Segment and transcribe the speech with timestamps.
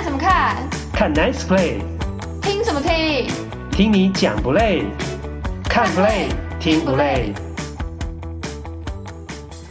[0.00, 0.66] 看什么看？
[0.94, 1.82] 看 Nice Play。
[2.40, 3.28] 听什么听？
[3.70, 4.84] 听你讲不累？
[5.64, 6.28] 看 Play
[6.58, 7.34] 听不累？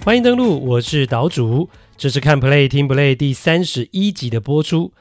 [0.05, 4.93] 欢迎登录，我是岛主，这是看 Play 听不累第三十一集的播出。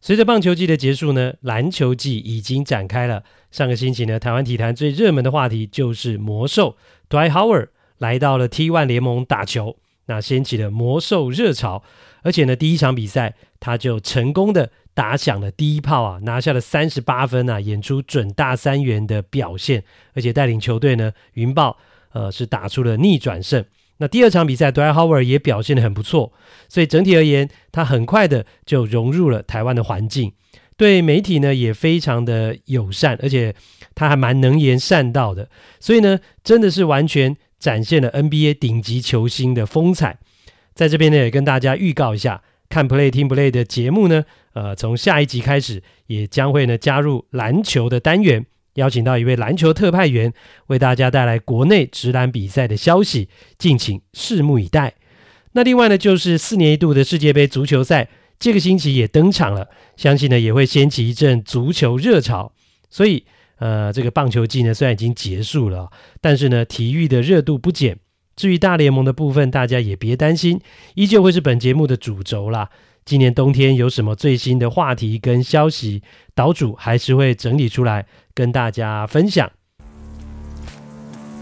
[0.00, 3.22] 随着棒球季的结束呢，篮球季已经展开了。
[3.52, 6.76] 上个星期呢，台湾体坛最热门的话题就是魔兽
[7.08, 7.68] Dwight Howard
[7.98, 9.76] 来到了 T1 联盟打球，
[10.06, 11.84] 那掀起了魔兽热潮。
[12.22, 19.82] 而且呢，第一场比赛他就成功的打响了第一炮啊，拿下了三十八分啊，演出准大三元的表现，
[20.14, 21.76] 而且带领球队呢，云豹
[22.12, 23.64] 呃是打出了逆转胜。
[23.98, 26.32] 那第二场比赛，Dwight Howard 也表现得很不错，
[26.68, 30.32] 所以整体而言，他很快的就融入了台湾的环境，
[30.76, 33.54] 对媒体呢也非常的友善，而且
[33.94, 40.18] 他还蛮能言善道的，所以呢，真的是完全展现了 NBA 顶级球星的风采。
[40.74, 50.32] 在这边呢，也跟大家预告一下，看 Play 听 Play 的节目呢，呃，从下一集开始，也将会呢加入篮球的单元，邀请到一位篮球特派员，
[50.68, 54.94] 为大家带来国内直篮比赛的消息，敬请拭目以待。
[55.52, 62.50] 那另外呢，就是四年一度的世界杯足球赛，这个星期也登场了，相信呢也会掀起一阵足球热潮。
[62.88, 63.24] 所以，
[63.58, 65.90] 呃，这个棒球季呢虽然已经结束了，
[66.22, 67.98] 但是呢，体育的热度不减。
[68.34, 70.60] 至于大联盟的部分，大家也别担心，
[70.94, 72.70] 依旧会是本节目的主轴啦。
[73.04, 76.02] 今年冬天有什么最新的话题跟消息，
[76.34, 79.50] 岛主还是会整理出来跟大家分享。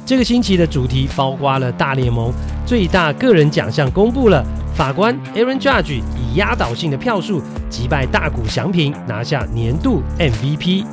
[0.06, 2.32] 这个星期的主题包括了大联盟
[2.66, 4.44] 最大个人奖项公布了，
[4.74, 10.84] 法官 Aaron Judge 以压倒性的票数击败大谷翔平，拿下年度 MVP。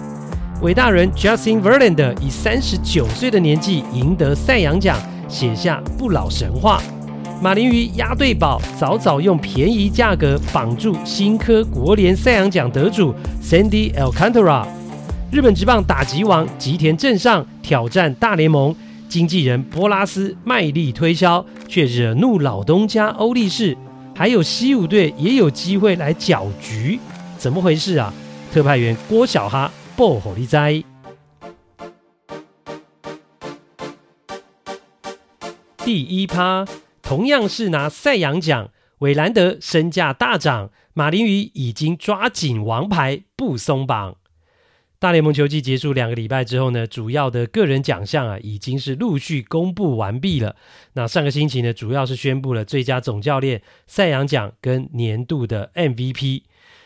[0.61, 4.99] 伟大人 Justin Verlander 以三十九岁的年纪赢得赛扬奖。
[5.27, 6.81] 写下不老神话，
[7.41, 14.65] 马林鱼押对宝，早早用便宜价格绑住新科国联赛扬奖得主 Sandy Alcantara。
[15.31, 18.73] 日本职棒打击王吉田正尚挑战大联盟，
[19.09, 23.77] 经纪人波拉斯卖力推销，却惹怒老东家欧力士。
[24.15, 26.99] 还有西武队也有机会来搅局，
[27.37, 28.13] 怎么回事啊？
[28.53, 30.57] 特派员郭小哈报虎哩知。
[35.87, 36.65] 第一趴
[37.01, 44.17] 同样是拿赛扬奖，韦兰德身价大涨，马林鱼已经抓紧王牌不松绑。
[44.99, 50.57] 大联盟球季结束两个礼拜之后呢，主要的个人奖项啊已经是陆续公布完毕了。
[50.91, 56.41] 那上个星期呢，主要是宣布了最佳总教练、赛扬奖跟年度的 MVP。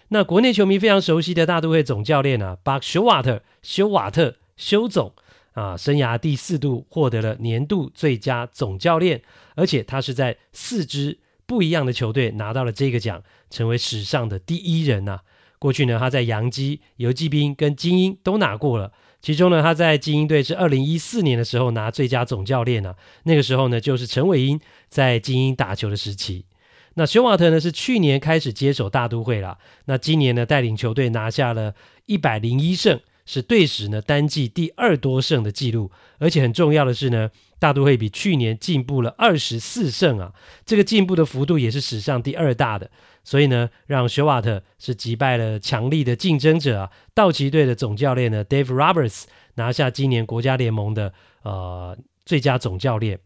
[0.09, 5.13] 那国内球迷非常熟悉的大都会总教练啊，Buck Showalter 休瓦特休总。
[5.53, 9.22] 啊，生涯第四度获得了年度最佳总教练，
[9.56, 15.19] 而且他是在四支不一样的球队拿到了这个奖，成为史上的第一人呐、
[15.59, 26.45] 过去呢，他在洋基、游骑兵跟精英都拿过了，其中呢，他在精英队是二零一四年的时候拿最佳总教练呢、啊，那个时候呢，就是陈伟英在精英打球的时期。
[26.94, 31.75] 那休瓦特呢，是去年开始接手大都会了，那今年呢，带领球队拿下了
[32.06, 33.00] 一百零一胜。
[33.26, 40.34] 是队史呢单季第二多胜的记录，而且很重要的是呢，大都会比去年进步了二十四胜啊，
[40.66, 42.90] 这个进步的幅度也是史上第二大的，
[43.24, 49.24] 所以呢，让休瓦特是击败了强力的竞争者啊，道奇队的总教练呢，Dave Roberts
[49.56, 53.20] 拿下今年国家联盟的呃最佳总教练。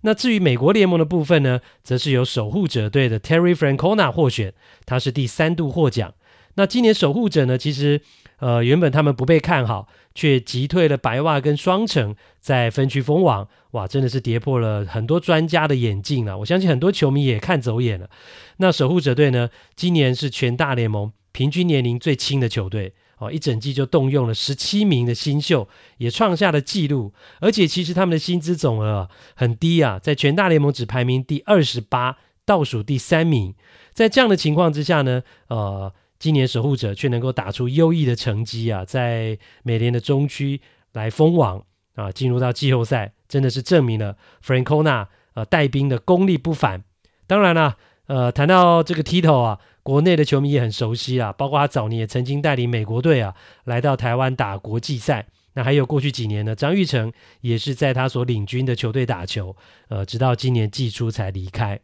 [0.00, 4.52] 那至于美国联盟的部分呢，则是由守护者队的 Terry Francona 获选，
[4.84, 6.14] 他是第三度获奖。
[6.54, 8.00] 那今年守护者呢，其实。
[8.42, 9.86] 呃，原本他们不被看好，
[10.16, 16.36] 却击退了白袜跟双城，在分区封王，哇，真的是跌破了很多专家的眼镜了。
[16.38, 18.10] 我相信很多球迷也看走眼了。
[18.56, 27.12] 那守护者队呢，今年是全大联盟平均年龄最轻的球队哦，一整季就动用了十七名的新秀，也创下了纪录。
[27.38, 33.54] 而且其实他们的薪资总额很低啊，在全大联盟只排名第二十八，倒数第三名。
[33.92, 35.92] 在这样的情况之下呢，呃。
[36.22, 40.60] 今年守护者却能够打出优异的成绩啊，在美联的中区
[40.92, 41.60] 来封王
[41.96, 46.84] 啊，进入到季后赛，真的是证明了 Francona 呃带兵的功力不凡。
[47.26, 47.76] 当然了，
[48.06, 55.26] 呃，谈到这个 Tito 啊，国内的球迷也很熟悉啊，包括他早年也曾经带领美国队啊来到台湾打国际赛。
[55.54, 59.56] 那还有过去几年呢，张育成也是在他所领军的球队打球，
[59.88, 61.80] 呃，直到今年季初才离开。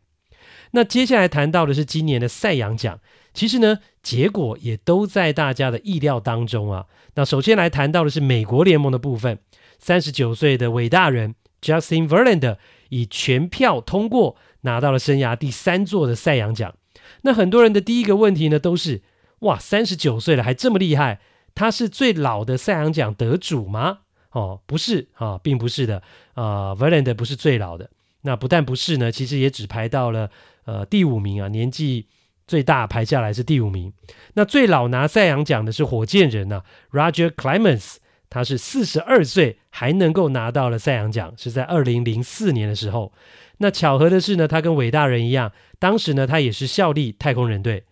[0.70, 3.00] 那接下来谈到的是今年的赛扬奖。
[3.34, 6.86] 其实呢，结果也都在大家的意料当中啊。
[7.14, 9.38] 那首先来谈到的是美国联盟的部分，
[9.78, 12.56] 三十九岁的伟大人 Justin Verlander
[12.88, 16.74] 以全票通过，拿到了生涯第三座的赛扬奖。
[17.22, 19.02] 那很多人的第一个问题呢，都是
[19.40, 21.20] 哇，三十九岁了还这么厉害，
[21.54, 24.00] 他是最老的赛扬奖得主吗？
[24.32, 25.98] 哦，不是啊、哦，并不是的。
[26.34, 27.90] 啊、呃，Verlander 不是最老的。
[28.22, 30.30] 那不但不是呢，其实也只排到了
[30.64, 32.06] 呃第五名啊，年纪
[32.48, 33.92] 最大排下来是第五名。
[34.34, 37.96] 那最老拿赛扬奖的是火箭人呢、，Roger Clemens，
[38.28, 43.12] 他是四十二岁还能够拿到了赛扬奖，是在二零零四年的时候。
[43.58, 47.84] 那巧合的是呢，他跟伟大人一样，当时呢他也是效力太空人队。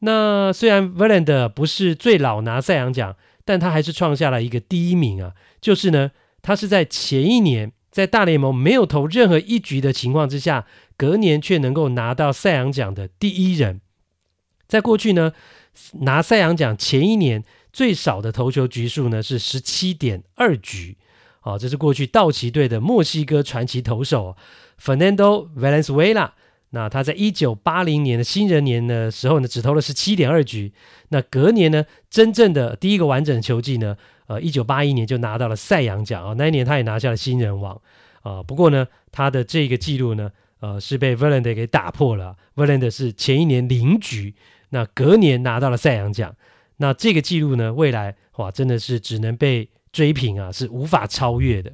[0.00, 3.14] 那虽然 v e l a n d 不是最老拿赛扬奖，
[3.44, 6.10] 但他还是创下了一个第一名啊，就是呢，
[6.42, 10.66] 他是在前一年在大联盟没有投任何一局的情况之下，
[10.96, 13.80] 隔年却能够拿到赛扬奖的第一人。
[14.72, 15.34] 在过去呢，
[16.00, 20.96] 拿赛扬奖前一年最少的投球局数呢是十七点二局，
[21.42, 24.34] 哦，这是过去道奇队的墨西哥传奇投手。
[24.82, 26.30] Fernando Valenzuela，
[26.70, 30.72] 那他在一九八零年的新人年的时候呢，只投了十七点二局。
[31.10, 33.94] 那隔年呢，真正的第一个完整球季呢，
[34.26, 36.34] 呃，一九八一年就拿到了赛扬奖啊。
[36.38, 37.78] 那一年他也拿下了新人王
[38.22, 40.30] 啊、不过呢，他的这个记录呢，
[40.60, 42.34] 呃，是被 VELANDA 给打破了。
[42.54, 44.34] VELANDA 是前一年零局，
[44.72, 46.34] 那隔年拿到了赛扬奖。
[46.78, 51.72] 那这个记录呢，未来哇，真的是只能被追平啊，是无法超越的。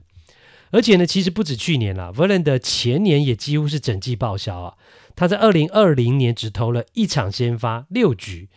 [0.71, 4.75] 而且呢，其实不止去年啦 v e r l a n d 前年也几乎是整季报销啊。
[5.17, 8.49] 他在二零二零年只投了一场先发六局，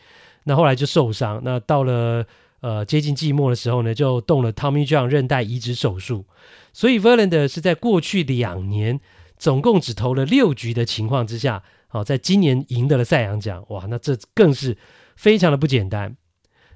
[0.43, 1.41] 那后来就受伤。
[1.45, 2.25] 那到了
[2.59, 6.25] 呃接近季末的时候呢，就动了 Tommy John 韧带移植手术。
[6.73, 8.99] 所以 v e r l a n d 是在过去两年
[9.37, 13.63] 总共只投了六局的情况之下，好、在今年赢得了赛扬奖。
[13.69, 14.75] 哇，那这更是
[15.15, 16.17] 非常的不简单。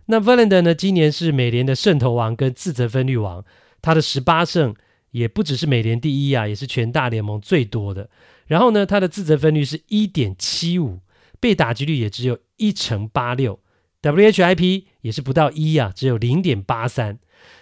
[0.06, 3.44] 那 Verlander 呢，今年是美联的胜投王跟自责分率王，
[3.82, 4.76] 他的十八胜。
[5.12, 8.10] 也不只是美联第一啊，也是全大联盟最多的。
[8.48, 11.00] 然后呢，他的自责分率是一点七五，
[11.40, 13.58] 被打击率也只有一成八六
[14.02, 17.18] ，WHIP 也是不到一啊，只有零点八三。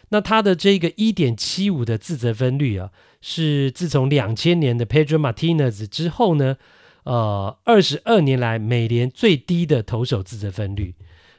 [0.10, 2.90] 那他的这个一点七五的自责分率啊，
[3.22, 6.58] 是自从两千年的 Pedro Martinez 之后呢，
[7.04, 10.96] 呃，二十二年来每年最低的投手自责分率。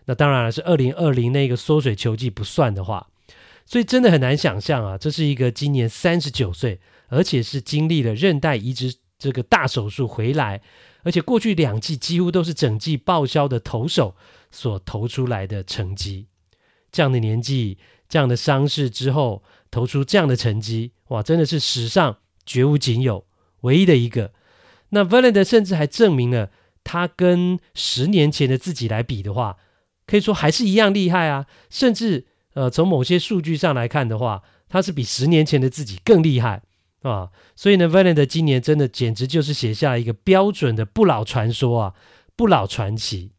[0.06, 3.08] 那当然了，是二零二零那个缩水球季不算的话。
[3.64, 6.78] 所以真的很难想象啊，这是一个今年三十九岁，
[7.08, 10.61] 而且是经历了韧带移植这个大手术回来，
[11.02, 14.14] 而且过去两季几乎都是整季报销的投手
[14.50, 16.26] 所投出来的成绩。
[16.93, 23.25] 这样的年纪，这样的伤势之后，投出这样的成绩，哇，真的是史上绝无仅有，
[23.62, 24.32] 唯一的一个。
[24.94, 26.50] 那 Verland 甚至还证明了，
[26.82, 29.58] 他跟十年前的自己来比的话，
[30.06, 32.29] 可以说还是一样厉害啊，甚至。
[32.56, 36.62] 呃，从某些数据上来看的话，他是比十年前的自己更厉害
[37.02, 37.31] 啊！
[37.56, 41.94] 所以呢，Verland 今年真的简直就是写下一个标准的不老传说啊，
[42.37, 43.32] 不老传奇。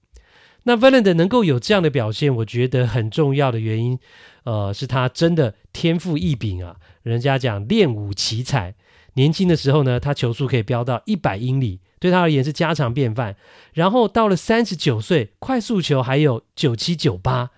[0.64, 3.98] 那 Verland 能够有这样的表现，我觉得很重要的原因，
[4.44, 6.76] 呃，是他真的天赋异禀啊！
[7.02, 8.76] 人家讲练武奇才，
[9.16, 13.36] 年轻的时候呢，他球速可以飙到一百英里，对他而言是家常便饭。
[13.74, 17.52] 然后到了三十九岁，快速球还有九七九八。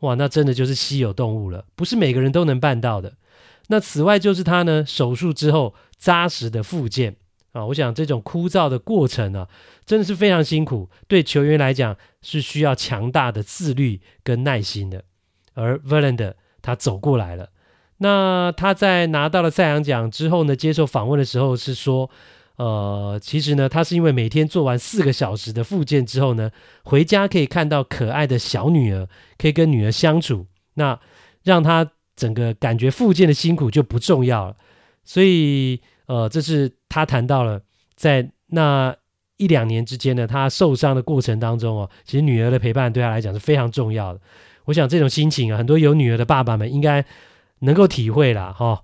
[0.00, 3.14] 哇，那真的就是稀有动物了，不是每个人都能办到的。
[3.66, 7.16] 那此外就是他呢，手术之后扎实的复健
[7.52, 9.48] 啊，我想这种枯燥的过程啊，
[9.84, 15.04] 真的是非常辛苦，对球员来讲是需要强大的自律跟耐心的。
[15.54, 17.50] 而 Verland 他走过来了，
[17.98, 22.10] 那他在拿到了赛扬奖之后呢，接受访问的时候是说。
[22.58, 26.50] 呃，其实呢，他是因为每天做完四个小时的复健之后呢，
[26.82, 29.06] 回家可以看到可爱的小女儿，
[29.38, 30.98] 可以跟女儿相处，那
[31.44, 34.56] 让他整个感觉复健的辛苦就不重要了。
[35.04, 37.60] 所以，呃，这是他谈到了
[37.94, 38.92] 在那
[39.36, 44.20] 一两年之间呢，他受伤的过程当中哦，其实女儿的陪伴对他来讲是非常重要的。
[44.64, 47.04] 我想这种心情啊，很多有女儿的爸爸们应该
[47.60, 48.54] 能够体会啦。
[48.56, 48.82] 哈、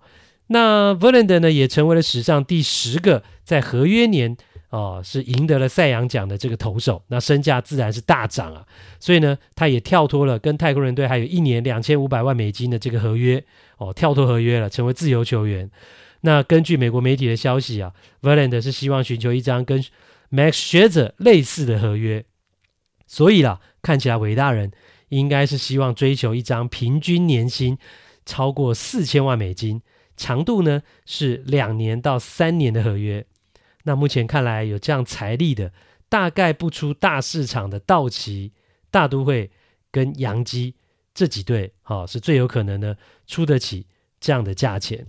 [0.48, 4.36] 那 Verlander 呢，也成为了史上第十个在合约年
[4.70, 8.64] 哦，是赢得了赛扬奖的这个投手，那身价自然是大涨啊。
[8.98, 13.44] 所以呢，他也跳脱了跟太空人队还有一年两千五百万美金的这个合约
[13.78, 15.70] 哦，跳脱合约了，成为自由球员。
[16.22, 19.84] 那根据美国媒体的消息啊，Verlander 是希望寻求一张跟
[20.32, 22.24] Max Scherzer 类似的合约。
[23.06, 24.72] 所以啦，看起来伟大人
[25.10, 27.76] 应该是希望追求一张平均年薪
[28.24, 29.82] 超过四千万美金。
[30.16, 33.26] 长度呢是两年到三年的合约，
[33.82, 35.72] 那目前看来有这样财力的，
[36.08, 38.52] 大概不出大市场的道奇、
[38.92, 39.50] 大都会
[39.90, 40.76] 跟洋基
[41.12, 42.94] 这几队，哈、哦，是最有可能呢
[43.26, 43.88] 出得起
[44.20, 45.04] 这样的价钱。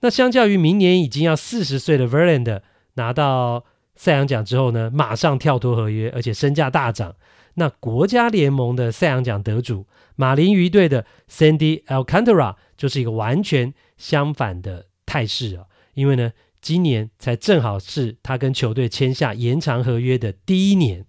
[0.00, 2.60] 那相较于明年已经要四十岁的 Verland
[2.94, 3.64] 拿到
[3.96, 7.16] 赛扬奖之后呢，马上跳脱合约，而且身价大涨，
[7.54, 21.04] 那国家联盟的赛扬奖得主马林鱼队的 Sandy Alcantara 就是一个完全相反的态势啊，因为呢，今年才正好是他跟球队签下延长合约的第一年。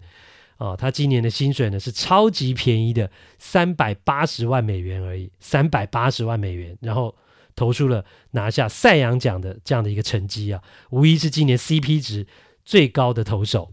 [0.58, 7.14] 啊，他今年的薪水呢是超级便宜的三百八十万美元而已，三百八十万美元，然后
[7.54, 12.26] 投出了拿下赛扬奖的这样的一个成绩啊，无疑是今年 CP 值
[12.64, 13.70] 最高的投手。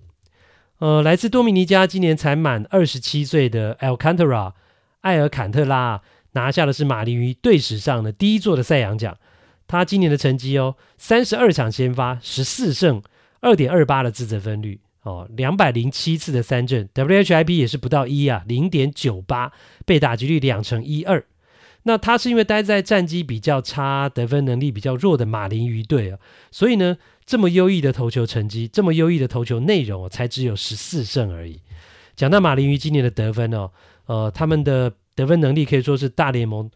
[0.79, 4.51] 呃，来自多米尼加，今年才满二十七岁的 Alcantara
[5.03, 6.01] 艾尔坎特拉
[6.33, 9.17] 拿下的是马林鱼队史上的第一座的赛扬奖。
[9.67, 13.01] 他今年的成绩哦，三十二场先发，十四胜，
[13.39, 19.53] 二点二八的自责分率哦，两百零七次的三振，WHIP 也是不到一啊，零点九八，
[19.85, 21.23] 被打击率两成一二。
[21.83, 26.19] 那他是因为待在战绩比较差、得分能力比较弱的马林鱼队啊，
[26.51, 26.97] 所以呢。
[27.25, 31.61] 这么优异的投球成绩，这么优异的投球内容，才只有十四胜而已。
[32.17, 33.71] 讲到马林鱼今年的得分哦，
[34.05, 36.69] 呃，他们的得分能力可以说是大联盟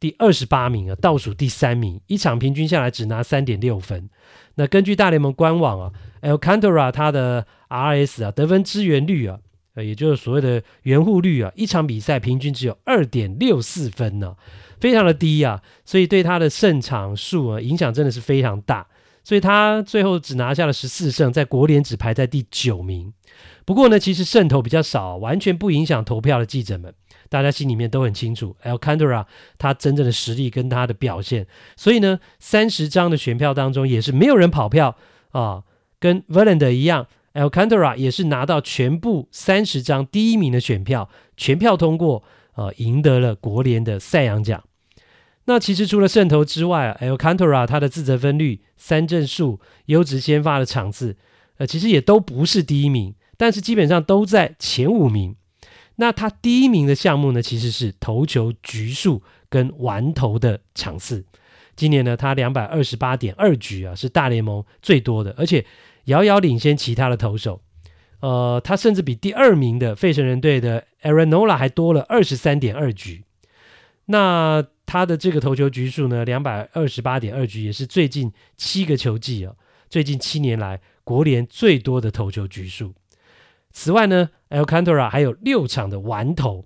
[0.00, 4.08] 第二十八名啊，倒数第三名，一场平均下来只拿三点六分。
[4.54, 5.92] 那根据大联盟官网啊
[6.22, 9.38] ，Alcantara 他的 RS 啊，得分支援率啊，
[9.74, 14.36] 呃，也就是所谓的援护率啊，一场比赛平均只有二点六四分呢，
[14.80, 18.86] 非常的低啊，所以对他的胜场数啊，影响真的是非常大。
[19.28, 23.12] 所以他最后只拿下了十四胜，在国联只排在第九名。
[23.66, 26.94] 不过呢，其实胜投比较少，完全不影响投票的记者们，
[27.28, 29.26] 大家心里面都很清楚，Alcantara
[29.58, 31.46] 他真正的实力跟他的表现。
[31.76, 34.96] 所以呢，三十张的选票当中也是没有人跑票
[35.32, 35.62] 啊，
[36.00, 44.64] 跟 Verlander 一样，Alcantara 也是拿到全部三十张第一名的选票，全票通过，呃、啊，赢得了国联的赛扬奖。
[45.48, 51.16] 那其实除了胜投之外，Alcantara 他的自责分率、三振数、优质先发的场次，
[51.56, 55.34] 呃，其实也都不是第一名，但是基本上都在前五名。
[55.96, 61.24] 那他第一名的项目呢，其实是投球局数跟完投的场次。
[61.74, 65.64] 今年呢，他两百二十八点二局啊，是大联盟最多的，而且
[66.04, 67.58] 遥遥领先其他的投手。
[68.20, 73.24] 呃，他甚至比第二名的费城人队的 Aaron Nola 还多了二十三点二局。
[74.10, 79.54] 那他的这个投球局数呢，两百二十八点二局，也是最近七个球季啊，
[79.90, 82.94] 最近七年来国联最多的投球局数。
[83.70, 86.64] 此外呢，Alcantara 还有六场的完投，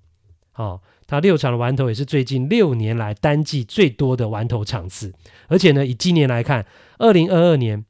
[0.55, 5.13] 哦，他六场的完投也是最近六年来单季最多的完投场次。
[5.49, 6.65] 而且呢，以今年来看，
[6.99, 7.85] 二零二二年，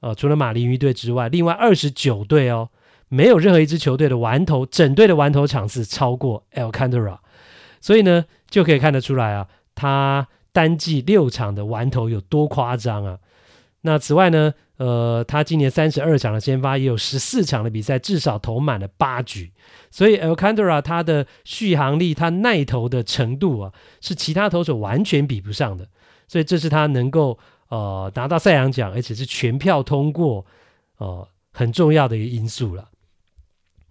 [0.00, 2.68] 呃，除了马林鱼队之外，另外二十九队哦，
[3.08, 7.18] 没有任何一支球队的完投整队的完投场次超过 Alcantara，
[7.80, 9.46] 所以呢，就可以看得出来啊。
[9.74, 13.18] 他单季六场的完投有多夸张啊？
[13.82, 19.52] 那此外呢，呃，他今年三十二场的先发，也有十四场的比赛至少投满了八局。
[19.90, 25.86] 所以 Alcantara 他的续航力、他耐投的程度啊，是其他投手完全比不上的。
[26.26, 27.38] 所以这是他能够
[27.68, 30.44] 呃拿到赛扬奖，而且是全票通过，
[30.96, 32.88] 呃，很重要的一个因素了。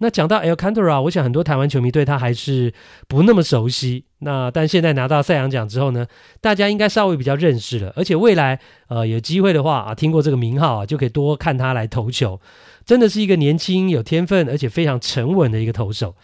[0.06, 2.72] 那讲到 Alcantara，我想很多台湾球迷对他还是
[3.08, 4.06] 不那么熟悉。
[4.20, 6.06] 那但现在拿到赛扬奖之后呢，
[6.40, 7.92] 大家应该稍微比较认识了。
[7.96, 12.40] 而且未来呃有机会的话啊，听过这个名号啊，就可以多看他来投球。
[12.86, 16.16] 真的是一个年轻有天分，而且非常沉稳的一个投手。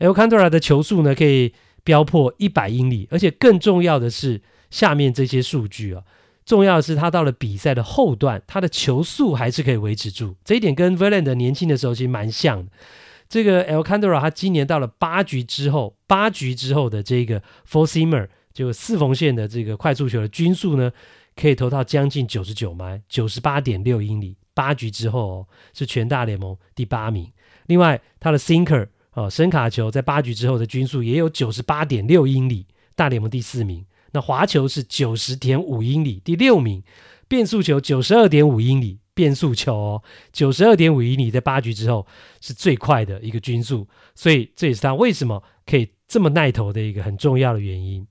[0.00, 1.52] Alcantara 的球速呢可以
[1.84, 6.02] 飙破一百英里，而且更重要的是下面这些数据啊。
[6.44, 10.34] 重要的是，他到了比赛的后段，他的球速还是可以维持住。
[10.44, 12.72] 这一点跟 v e r l a n d 年轻的时候其实蛮像的。
[13.30, 20.90] 这个 Alcantara 他今年到了八局之后，八局之后的这个 four-seamer 就四缝线的这个快速球的均速呢，
[21.36, 24.36] 可以投到将近九十九迈，九十八点六英里。
[24.52, 27.30] 八局之后哦，是全大联盟第八名。
[27.68, 33.86] 另外，他的 sinker 哦，深卡球在八局之后的均速也有九十八点六英里，大联盟第四名。
[34.10, 36.82] 那滑球是九十点五英里，第六名。
[37.28, 38.98] 变速球九十二点五英里。
[39.20, 42.06] 变速球哦，九十二点五英里，在八局之后
[42.40, 48.06] 是最快的一个均速，所以这也是他为什么可以这么耐投的一个很重要的原因。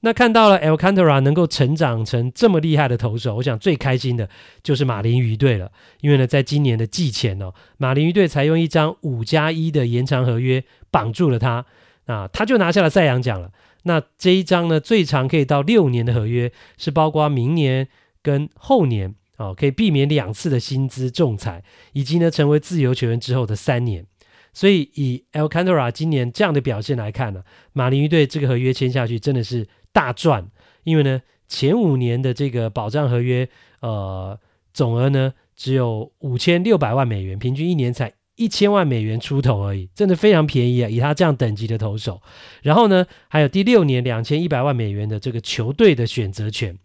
[0.00, 4.26] 那看到了 Alcantara 能够成长成这么厉害的投手，我想最开心的
[4.62, 5.70] 就是马林鱼队了，
[6.00, 11.66] 因为呢，在今年的季前哦，马林鱼队采用一张五加一的延长合约绑住了他，
[12.06, 13.52] 啊他就拿下了赛扬奖了。
[13.82, 17.88] 那这一张呢，最长可以到六年的合约，是包括明年
[18.22, 19.14] 跟后年。
[19.36, 21.62] 哦，可以避免两次的薪资仲裁，
[21.92, 24.06] 以及呢，成为自由球员之后的三年。
[24.52, 27.42] 所以以 Alcantara 今年这样的表现来看呢，
[27.74, 30.48] 马林鱼队这个合约签下去真的是大赚，
[30.84, 33.46] 因为呢，前五年的这个保障合约，
[33.80, 34.38] 呃，
[34.72, 40.88] 总额呢只有五千六百万美元，平均一年才一千万美元出头而已，真的非常便宜啊！
[40.88, 42.22] 以他这样等级的投手，
[42.62, 46.78] 然后呢，还有第六年两千一百万美元的这个球队的选择权，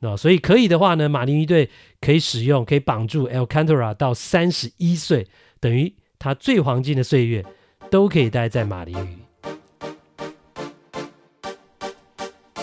[0.00, 1.70] 那所以可以的话呢，马林鱼队
[2.00, 5.26] 可以使用，可以绑住 Alcantara 到三十一岁，
[5.60, 7.44] 等于他最黄金的岁月
[7.90, 9.18] 都可以待在马林鱼。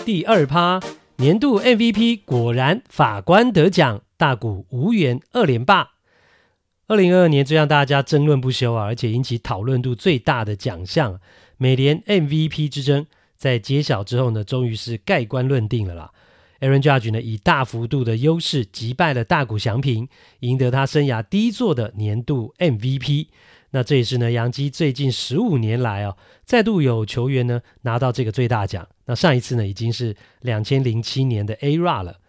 [0.04, 0.80] 第二趴，
[1.16, 5.90] 年度 MVP 果然法官得奖，大谷无缘二连霸。
[6.88, 11.20] 二零二二年最让大家争论不休啊，而且引起讨论度最大的奖项——
[11.56, 16.10] 美联 MVP 之争，在揭晓之后呢，终于是盖棺论定了啦。
[16.62, 20.08] Aaron Judge 呢，以大幅度的优势击败了大谷翔平，
[20.40, 23.26] 赢得他生涯第一座的年度 MVP。
[23.72, 28.86] 那这也是呢，洋基最近十五年来哦，再度有球员呢拿到这个最大奖。
[29.06, 32.20] 那上一次呢，已经是两千零七年的 Ara 了。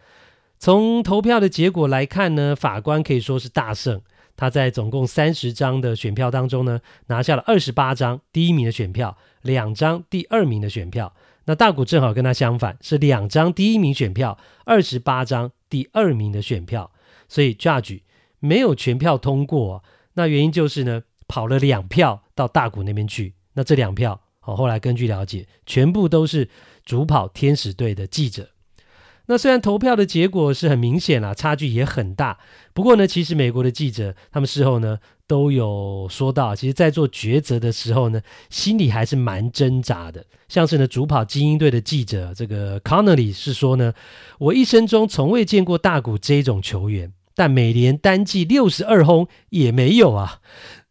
[0.58, 4.02] 从投票的结果来看呢，法官可以说是大胜。
[4.36, 11.14] 他在总共三十张的选票当中呢，拿下了二十八张第一名的选票，两张第二名的选票。
[11.46, 16.92] 那大谷正好跟他相反，是两张第一名选票，二十八张第二名的选票。
[17.28, 18.02] 所以 Judge
[18.40, 19.84] 没有全票通过。
[20.14, 23.34] 那原因就是呢，跑了两票到大谷那边去。
[23.54, 26.50] 那这两票，哦，后来根据了解，全部都是
[26.86, 28.50] 主跑天使队的记者。
[29.28, 32.38] 那虽然投票的结果是很明显啦，差距也很大。
[32.74, 40.26] 不过呢，其实美国的记者他们事后呢都有说到，其实，在做抉择的时候呢，心里还是蛮挣扎的。
[40.50, 43.94] 像是呢，主跑精英队的记者这个 Connelly 是说呢，
[44.40, 50.42] 我一生中从未见过大谷这种球员，但每年单季六十二轰也没有啊。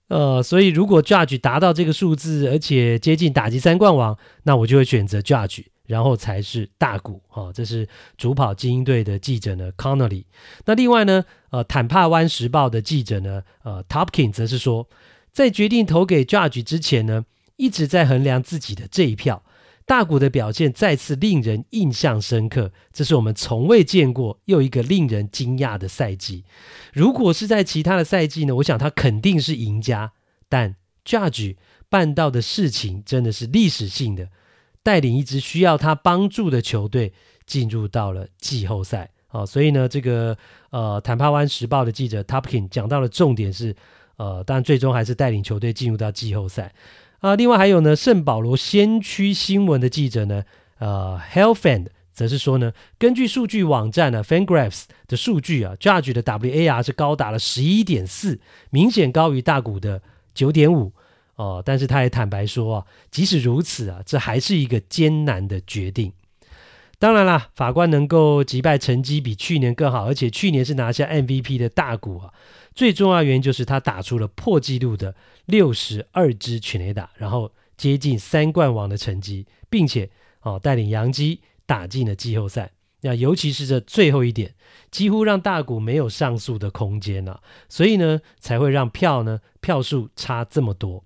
[0.08, 5.64] 呃，所以如果 Judge 达到这个数字，而且接近打击三冠王，那我就会选择 Judge。
[5.86, 10.24] 然后才是大谷，哦，这是主跑精英队的记者呢，Connelly。
[10.64, 14.88] 那另外呢，呃，坦帕湾时报的记者呢，呃，Topkin 则是说，
[15.32, 17.24] 在决定投给 Judge 之前呢，
[17.56, 19.42] 一直在衡量自己的这一票。
[19.84, 26.44] 大谷的表现再次令人印象深刻，这是我们从未见过又一个令人惊讶的赛季。
[26.92, 30.12] 如果是在其他的赛季呢，我想他肯定是赢家。
[30.48, 31.56] 但 Judge
[31.88, 34.28] 办到的事情真的是历史性的。
[34.82, 37.12] 带领一支需要他帮助的球队
[37.46, 40.36] 进入到了季后赛啊，所以呢，这个
[40.70, 43.74] 呃，坦帕湾时报的记者 Topkin 讲到的重点是，
[44.16, 46.72] 呃，当然最终还是带领球队进入到季后赛
[47.20, 47.34] 啊。
[47.36, 50.44] 另外还有呢，圣保罗先驱新闻的记者呢，
[50.78, 58.38] 呃，Helfand 则是说呢，根据数据网站呢 Fangraphs 的数据啊，Judge 的 WAR 是高达了十一点四，
[58.70, 60.02] 明显高于大谷的
[60.34, 60.92] 九点五。
[61.42, 66.12] 哦，但是他也坦白说啊，即使如此啊，这还是一个艰难的决定。
[67.00, 72.32] 当然啦，法官能够击败成绩比去年更好，而且去年是拿下 MVP 的大谷啊，
[72.76, 80.08] 最重要原因就是他打出了破纪录的六十二支全垒打，然后接近三冠王的成绩，并且
[80.42, 82.70] 哦带领洋基打进了季后赛。
[83.00, 84.54] 那尤其是这最后一点，
[84.92, 91.02] 几乎让大谷没有上诉的空间了，所以呢才会让票呢票数差这么多。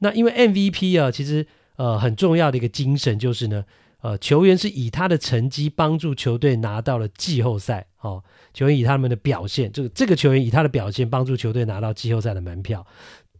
[0.00, 3.64] 那因为 MVP 啊，其实呃很重要的一个精神就是呢，
[4.00, 8.22] 呃球员是以他的成绩帮助球队拿到了季后赛哦，
[8.54, 12.86] 球员以他们的表现，这个这个球员以他的表现帮助球队拿到季后赛的门票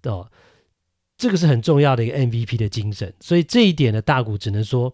[0.04, 0.30] 哦，
[1.16, 4.92] 这个是很重要的一个 MVP 的精神，所以这一点呢，大谷只能说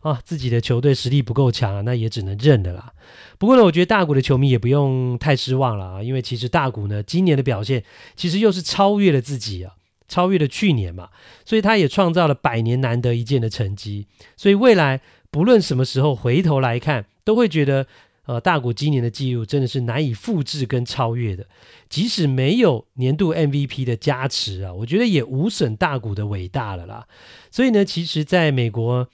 [0.00, 2.92] 啊自己的球队实力不够强啊，那也只能认了啦。
[3.38, 7.82] 不过呢，我觉得大谷的球迷也不用太失望了啊，因为其实大谷呢今年的表现
[8.16, 9.75] 其实又是超越了自己啊。
[10.08, 11.08] 超越了去年嘛，
[11.44, 14.06] 所以他也创造了百年难得一见的成绩。
[14.36, 17.86] 所以未来不论什么时候回头来看，都会觉得，
[18.26, 21.46] 呃，大谷今年的记录真的是难以复制跟超越的。
[21.88, 27.06] 即使没有年度 MVP 的加持啊，我觉得也无损大谷的伟大了啦。
[27.50, 29.08] 所以呢，其实在美国，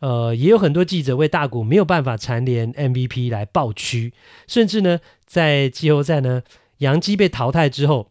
[0.00, 4.12] 呃，也有很多记者为大谷没有办法蝉联 MVP 来抱屈，
[4.46, 6.42] 甚至呢，在季后赛呢，
[6.78, 8.10] 杨基被淘汰之后。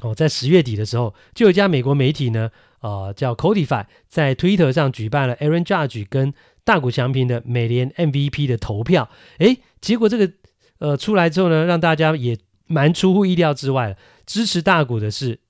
[0.00, 6.32] 哦，在十月底的时候，就有一家美国媒体呢，呃，叫 Codify，在 Twitter 上举办了 Aaron Judge 跟
[6.62, 9.10] 大谷翔平的美联 MVP 的投票。
[9.38, 10.32] 诶，结果这个
[10.78, 15.40] 呃出来之后呢，让大家也蛮出乎意料之外，支持大谷的是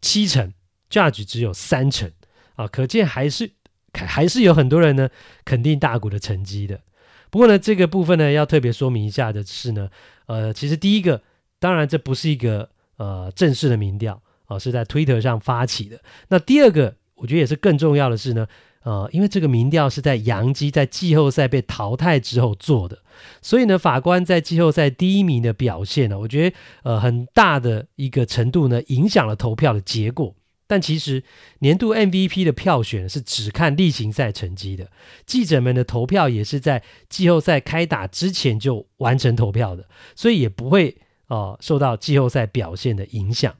[0.00, 0.54] 七成
[0.88, 2.10] ，Judge 只有三成
[2.54, 3.50] 啊，可见还是
[3.92, 5.10] 还是有很多人呢
[5.44, 6.80] 肯定大谷的成绩的。
[7.28, 9.90] 不过呢，这个部分呢要特别说明一下的是呢，
[10.24, 11.22] 呃，其实第一个，
[11.58, 12.70] 当然这不是一个。
[13.00, 15.98] 呃，正式的民调啊、是在 Twitter 上发起的。
[16.28, 18.46] 那第二个，我觉得也是更重要的是呢，
[18.82, 22.98] 呃，因为这个民调是在洋基在季后赛被淘汰之后做的，
[23.40, 30.34] 所以呢，法官在季后赛第一名的表现呢，我觉得呃很大的一个程度呢，影响了投票的结果。
[30.66, 31.24] 但其实
[31.60, 34.88] 年度 MVP 的票选是只看例行赛成绩的，
[35.24, 40.96] 记者们的投票也是在季后赛开打之前就完成投票的，所以也不会
[41.30, 43.54] 哦受到季后赛表现的影响。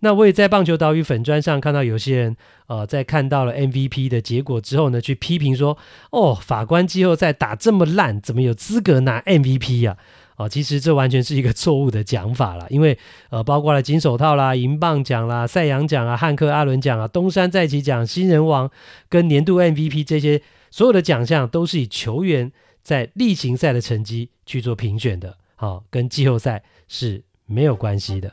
[0.00, 2.36] 那我也在棒球岛屿粉砖上看到有些人，
[2.68, 5.76] 呃，在看到了 MVP 的结果之后呢，去批评说，
[6.12, 9.96] 哦，法官季后赛打这么烂，怎么有资格拿 MVP 呀？
[10.36, 12.96] 啊，哦，其实这完全是一个错误的讲法啦，因为
[13.30, 18.70] 呃，包括了金手套啦、银棒奖啦、赛扬奖啊、汉克阿伦奖啊、东山再起奖、新人王
[19.08, 20.40] 跟年度 MVP 这些
[20.70, 22.52] 所有的奖项，都是以球员
[22.84, 28.32] 在例行赛的成绩去做评选的，好，跟季后赛是没有关系的。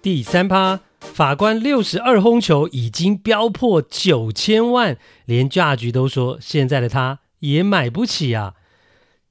[0.00, 8.54] 第三趴，法官六十二轰球已经飙破九千万，连 Judge 都说现在的他也买不起啊。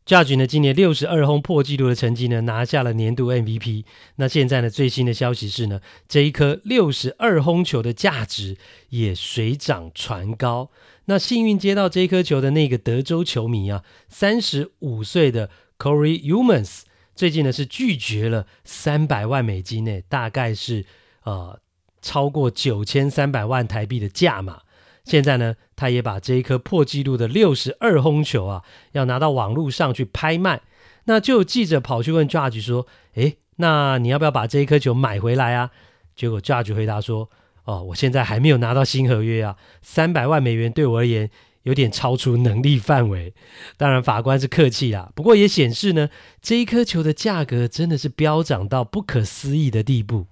[0.06, 3.86] Judge 呢，今年六十二轰破纪录的成绩呢，拿下了年度 MVP。
[4.18, 8.58] 那现在呢，最新的消息是呢，这一颗六十二轰球的价值
[8.90, 10.70] 也水涨船高。
[11.06, 16.82] 那幸运接到这颗球的那个德州球迷啊，三十五岁的 Corey Humans。
[17.16, 20.86] 最近呢是拒绝了三百万美金呢，大概是
[21.24, 21.60] 呃
[22.02, 24.62] 超过九千三百万台币的价码。
[25.04, 28.64] 现在呢，他也把这一颗破纪录的六十二轰球啊，
[28.94, 30.62] 要拿到网络上去拍卖。
[31.06, 35.72] 那就有记者跑去问 Judge 说：“诶，那你要不要把这一颗球买回来啊？”
[36.16, 37.30] 结果 Judge 回答说
[37.66, 41.30] ：“哦，我现在还没有拿到新合约啊，三百万美元对我而言。”
[41.64, 43.34] 有点超出能力范围，
[43.78, 46.10] 当然法官是客气啦，不过也显示呢，
[46.42, 50.28] 这一颗球的价格真的是飙涨到不可思议的地步。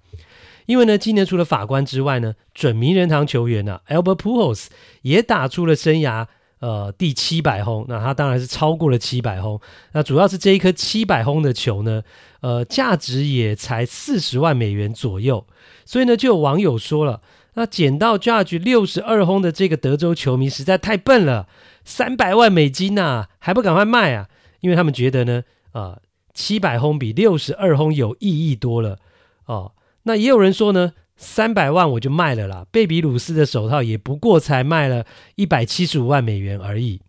[0.66, 4.68] 因为呢，今年除了法官之外呢，准名人堂球员呢、啊、Albert Pujols
[5.04, 6.28] 也打出了生涯
[6.60, 9.58] 呃第七百轰，那他当然是超过了七百轰。
[9.94, 12.04] 那主要是这一颗七百轰的球呢，
[12.42, 15.48] 呃，价值也才四十万美元左右，
[15.86, 17.22] 所以呢，就有网友说了。
[17.56, 21.50] 那捡到 Judge 六十二轰的这个德州球迷实在太笨了，
[21.84, 24.30] 三百万美金呐、还不赶快卖啊？
[24.62, 26.00] 因为他们觉得呢，啊，
[26.34, 29.00] 七百轰比六十二轰有意义多了
[29.48, 29.74] 哦。
[30.04, 32.66] 那也有人说呢，三百万我就卖了啦。
[32.72, 37.02] 贝比鲁斯的手套也不过才卖了一百七十五万美元而已。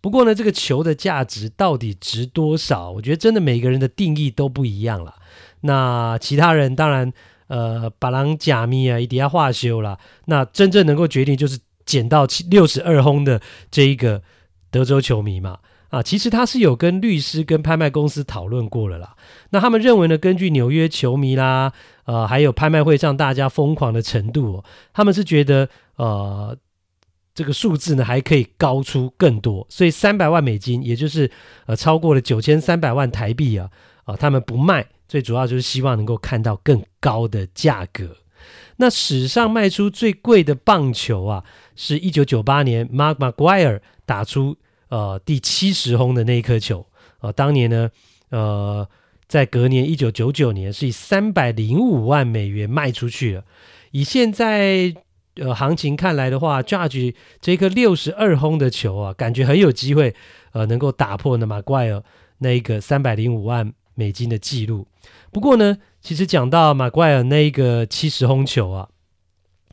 [0.00, 2.90] 不过呢，这个球的价值到底值多少？
[2.92, 5.16] 我觉得真的每个人的定义都不一样了。
[5.60, 7.12] 那其他人当然。
[7.46, 9.98] 呃，把郎假咪啊，一定要化修了。
[10.26, 14.22] 那真正能够决定就是捡到七六十二轰的这一个
[14.70, 15.58] 德州球迷嘛。
[15.90, 19.14] 啊，其实他是有跟律师跟拍卖公司讨论过了啦。
[19.50, 21.72] 那他们认为呢，根据纽约球迷啦，
[22.04, 26.56] 呃，还有拍卖会上大家疯狂的程度哦，他们是觉得呃
[27.32, 31.30] 这个数字呢还可以高出更多，所以三百万美金，也就是
[31.66, 33.70] 呃超过了九千三百万台币啊，
[34.02, 34.84] 啊，他们不卖。
[35.06, 38.16] 最主要就是希望能够看到更高的价格。
[38.76, 41.44] 那史上卖出最贵的棒球啊，
[41.76, 44.56] 是一九九八年 Mark McGuire 打出
[44.88, 46.86] 呃第七十轰的那一颗球。
[47.20, 47.90] 呃，当年呢，
[48.30, 48.88] 呃，
[49.28, 53.44] 在隔年一九九九年是以三百零五万美元卖出去了。
[53.92, 54.94] 以现在
[55.36, 60.14] 呃行情看来的话，Judge 这颗六十二轰的球啊，感觉很有机会
[60.52, 62.02] 呃能够打破那 McGwire
[62.38, 64.86] 那一个三百零五万美金的记录。
[65.34, 68.88] 不过呢，其实讲到马奎尔那一个七十轰球啊，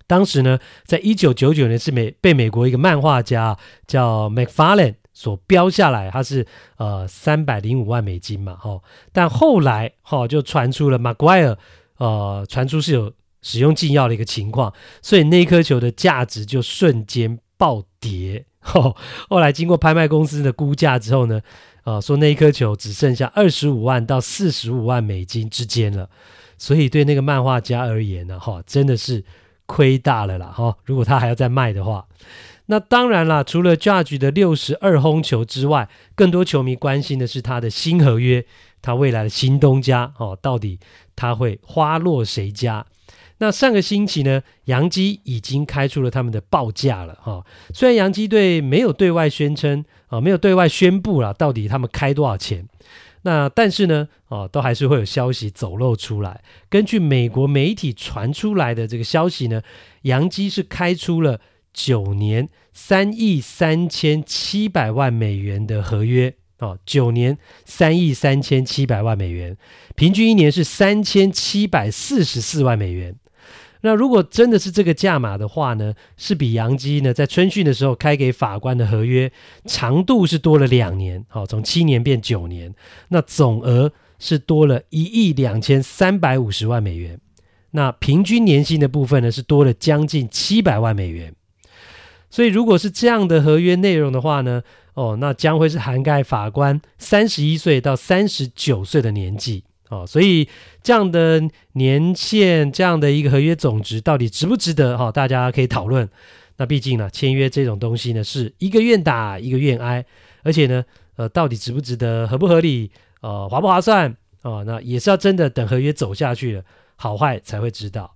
[0.08, 6.48] 当时呢，在一九九九年是美被美国一个漫画家叫 McFarlane 所标下来，他是
[6.78, 8.82] 呃三百零五万美金嘛，哈、
[9.14, 11.56] 但后来哈、就传出了马奎尔
[11.98, 18.44] 呃传出是有使用禁药的一个情况，所以那颗球的价值就瞬间暴跌。
[18.74, 18.96] 哦，
[19.30, 21.40] 后来经过拍卖公司的估价之后呢。
[21.84, 26.10] 啊、呃，说那一颗球只剩下二十五万到四十五万美金之间了，
[26.58, 29.24] 所以对那个漫画家而言呢，哈，真的是
[29.66, 30.78] 亏大了啦，哈。
[30.86, 32.06] 如果他还要再卖的话，
[32.68, 38.46] 那当然啦，除了 Judge 的六十二轰球之外，更多球迷关心的是他的新合约，
[38.82, 40.80] 他未来的新东家，哦，到底
[41.16, 42.86] 他会花落谁家？
[43.40, 47.44] 那上个星期呢，洋基已经开出了他们的报价了哈。
[47.74, 52.68] 虽然洋基队没有对外宣称啊，没有对外宣布了到底他们开多少钱，
[53.22, 56.44] 那但是呢，啊，都还是会有消息走漏出来。
[56.70, 59.62] 根据美国媒体传出来的这个消息呢，
[60.02, 61.40] 杨基是开出了
[61.74, 69.56] 九年三亿三千七百万美元的合约啊，九年三亿三千七百万美元，
[69.96, 73.16] 平均一年是三千七百四十四万美元。
[73.82, 79.32] 那如果真的是这个价码的话呢，是比杨基呢在春训的时候开给法官的合约
[79.66, 82.74] 长度是多了两年，好，从七年变九年，
[83.10, 87.20] 那总额是多了一亿两千三百五十万美元，
[87.72, 91.34] 那平均年薪的部分呢是多了将近七百万美元。
[92.30, 94.62] 所以如果是这样的合约内容的话呢，
[94.94, 99.64] 哦，那将会是涵盖法官三十一岁到三十九岁的年纪。
[99.92, 100.48] 哦，所以
[100.82, 104.98] 这样的年限，这样的一个合约总值到底值不值得？
[104.98, 106.10] 哈、哦，大家可以讨论。
[106.56, 110.06] 那毕竟呢，签约这种东西呢，是一个愿打一个愿挨，
[110.44, 110.86] 而且呢，
[111.18, 114.16] 呃，到底值不值得，合不合理，呃，划不划算？
[114.44, 116.64] 哦，那也是要真的等合约走下去了，
[116.96, 118.16] 好坏才会知道。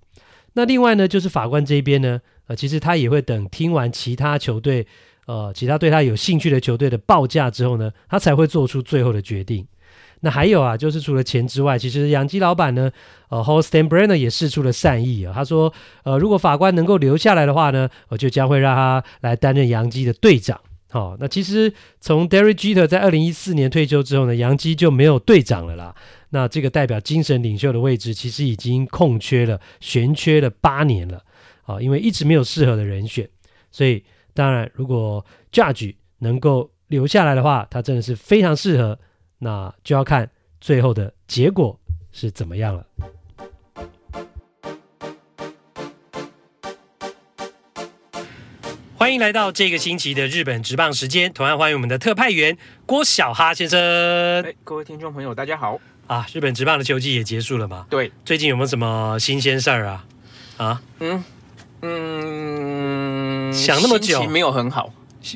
[0.54, 4.88] 那另外呢，就是法官这边呢，呃，其实他也会等听完其他球队，
[5.26, 9.68] 呃，其他对他有兴趣的球队的报价之后呢，他才会做出最后的决定。
[10.22, 12.92] 那还有啊，就是除了钱之外，其实杨基老板呢，
[13.30, 15.32] 呃，Holsten Brenner 也示出了善意啊。
[15.36, 15.72] 他说，
[16.04, 20.60] 呃，如果法官能够留下来的话呢，我就将会让他来担任杨基的队长。
[20.90, 25.94] 好、哦，那其实从 Derry Jeter 在二零一四年退休之后呢，杨基就没有队长了啦。
[26.30, 31.18] 那这个代表精神领袖的位置，其实已经空缺了，悬缺了八年了。
[31.64, 33.28] 啊、哦，因为一直没有适合的人选，
[33.72, 38.98] 所以当然，如果 Judge 能够留下来的话，他真的是非常适合。
[39.46, 40.28] 那就要看
[40.60, 41.80] 最后的结果
[42.12, 42.84] 是怎么样了。
[48.98, 53.80] 欢迎来到这个星期的日本职棒时间，同样欢迎我们的特派员郭小哈先生。
[54.42, 56.26] 哎，各位听众朋友，大家好啊！
[56.34, 57.86] 日本职棒的球季也结束了嘛？
[57.88, 60.06] 对，最近有没有什么新鲜事儿啊？
[60.58, 60.82] 啊？
[61.00, 61.24] 嗯
[61.84, 64.92] 嗯，想那么久，心情没有很好，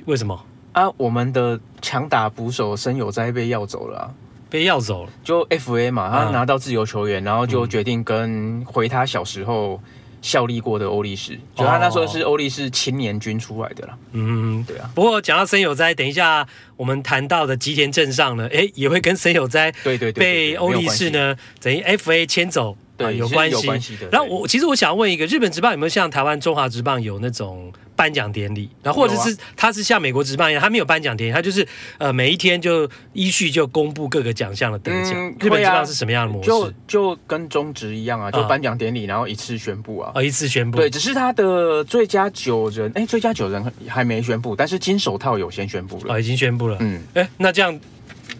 [0.05, 0.47] 为什么？
[0.71, 4.11] 啊，我们的强打捕手申有哉被要走了，啊，
[4.49, 9.81] 被要走了，就 FA 嘛，他拿到自由球员，嗯、然后就决定跟回他小时候
[10.21, 13.97] 效力过的欧力士，就他那时候是欧力士青年军出来的啦。
[14.11, 14.89] 嗯，对啊。
[14.93, 22.77] 不过讲到森友哉，等一下我们谈到的吉田镇上呢，哎，也会跟森友哉对对对被欧力士呢等于 FA 牵走。
[22.99, 23.97] 对、呃，有关系。
[24.11, 28.69] 然后我其实我想问一个，日本职棒有没有像台湾中华职棒有那种颁奖典礼？
[28.83, 31.65] 然后或者是他是像美国职棒一样，他没有颁奖典礼，他就是
[31.97, 35.13] 呃每一天就依序就公布各个奖项的得奖。
[35.13, 36.49] 嗯、日本职棒是什么样的模式？
[36.49, 40.11] 就就跟中职一样啊，就颁奖典礼，然后一次宣布啊。
[40.13, 40.77] 哦，一次宣布。
[40.77, 46.13] 对，只是他的最佳九人，哎，最佳九人还没宣布，但是金手套有先宣布了。
[46.13, 46.77] 哦，已经宣布了。
[46.81, 47.79] 嗯，哎，那这样。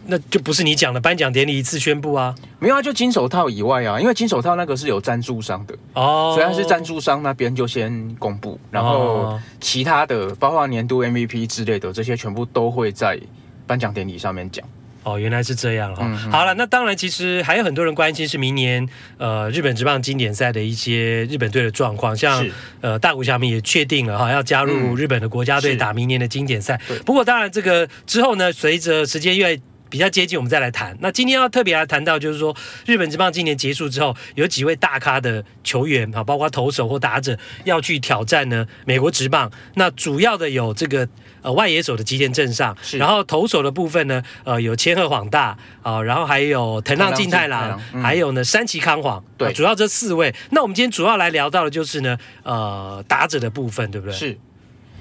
[0.10, 2.36] 那就不是你讲的颁奖典礼一次宣布啊？
[2.60, 13.20] 没有啊，就金手套以外啊，因为金手套那个是有赞助商的哦，所以他是赞助商那边就先公布，然后其他的包括年度 MVP 之类的这些全部都会在
[13.66, 14.66] 颁奖典礼上面讲。
[15.02, 16.08] 哦，原来是这样哈、哦。
[16.12, 18.86] 嗯、好了，那当然其实还有很多人关心是明年
[19.18, 22.46] 呃日本职棒经典赛的一些日本队的状况，像
[22.82, 26.80] 呃大谷翔平也确定了哈要加入日本的国家队打明年的经典赛。
[27.06, 29.58] 不过当然这个之后呢，随着时间越
[29.90, 30.96] 比较接近，我们再来谈。
[31.02, 39.52] 那今天要特别来谈到，就是说日本职棒今年结束之后，有几位大咖的球员啊，包括投手或打者要去挑战呢美国职棒。
[39.76, 41.08] 那主要的有这个
[41.42, 49.24] 呃外野手的吉田镇尚，然后投手的部分呢，呃有千贺晃大啊，然后还有藤浪晋太郎，嗯、还有呢山崎康晃。
[49.38, 50.34] 对，主要这四位。
[50.52, 54.16] 那我们今天主要来聊到的就是呢，呃打者的部分，对不对？
[54.16, 54.38] 是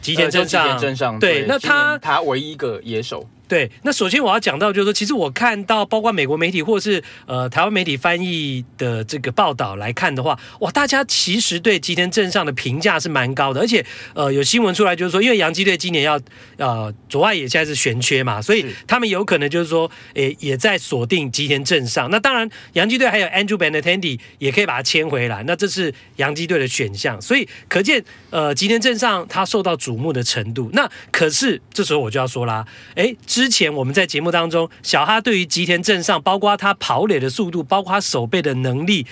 [0.01, 3.29] 吉田正尚，对，对那他他唯一一个野手。
[3.49, 13.83] 对，那首先我要讲到就是说，其实我看到包括美国媒体或是呃台湾媒体翻译的这个报道来看的话，哇，大家其实对吉田正上的评价是蛮高的，而且
[14.13, 16.21] 呃有新闻出来就是说，因为洋基队今年要
[16.59, 22.11] 呃左外野现在是悬缺嘛，所以他们有可能就是说，诶也在锁定吉田正上。
[22.11, 27.19] 那当然，洋基队还有 Andrew Benintendi 也可以把他签回来，那这是洋基队的选项。
[27.23, 30.69] 所以可见呃吉田正上他受到瞩目的程度。
[30.75, 32.63] 那可是这时候我就要说啦，
[32.97, 33.17] 诶。
[33.39, 39.07] 之前我们在节目当中，小哈对于吉田镇上，包括他跑垒的速度，包括他守备的能力，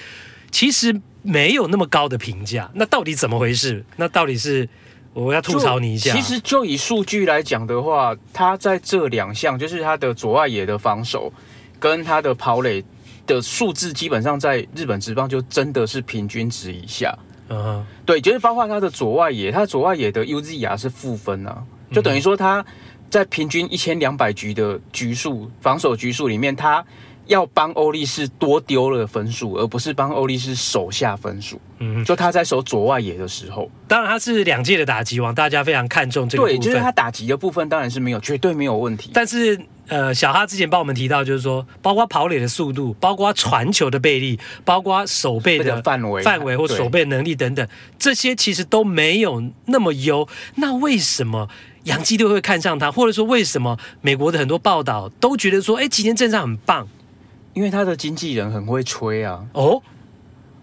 [0.50, 2.68] 其实没有那么高的评价。
[2.74, 3.84] 那到底怎么回事？
[3.94, 4.68] 那到底是
[5.12, 6.12] 我要吐槽你一下。
[6.12, 11.32] 其实就以数据来讲的话，他在这两项，就是他的左外野的防守
[11.78, 12.82] 跟他的跑垒
[13.28, 17.16] 的数字，基本上在日本职棒就真的是平均值以下。
[17.48, 21.62] 嗯哼，对，就是包括他的左外野，他左外野的 UZR 是负分啊，
[21.92, 22.66] 就等于说他。
[23.10, 26.84] 在平均一千两百局的局数防守局数里面，他
[27.26, 31.60] 要帮欧力士多丢了分数，而不是帮欧力士守下分数。
[31.78, 36.58] 嗯，就他在守左外野的时候，当然他是两届的打击王，大家非常看重这个部分。
[36.58, 39.10] 对，就是他打击的部分当然是没有，绝对没有问题。
[39.12, 50.26] 但是呃，小哈之前帮我们提到，就是说，包括跑垒的速度，包括传球的背力，包括守备的范围、范围或守备能力等等，这些其实都没有那么优。
[50.54, 51.48] 那为什么
[51.86, 56.86] 洋基队会看上他，或者说为什么美国的很多报道都觉得说，哎，吉田镇尚很棒？
[57.54, 59.42] 因为他的经纪人很会吹啊！
[59.52, 59.82] 哦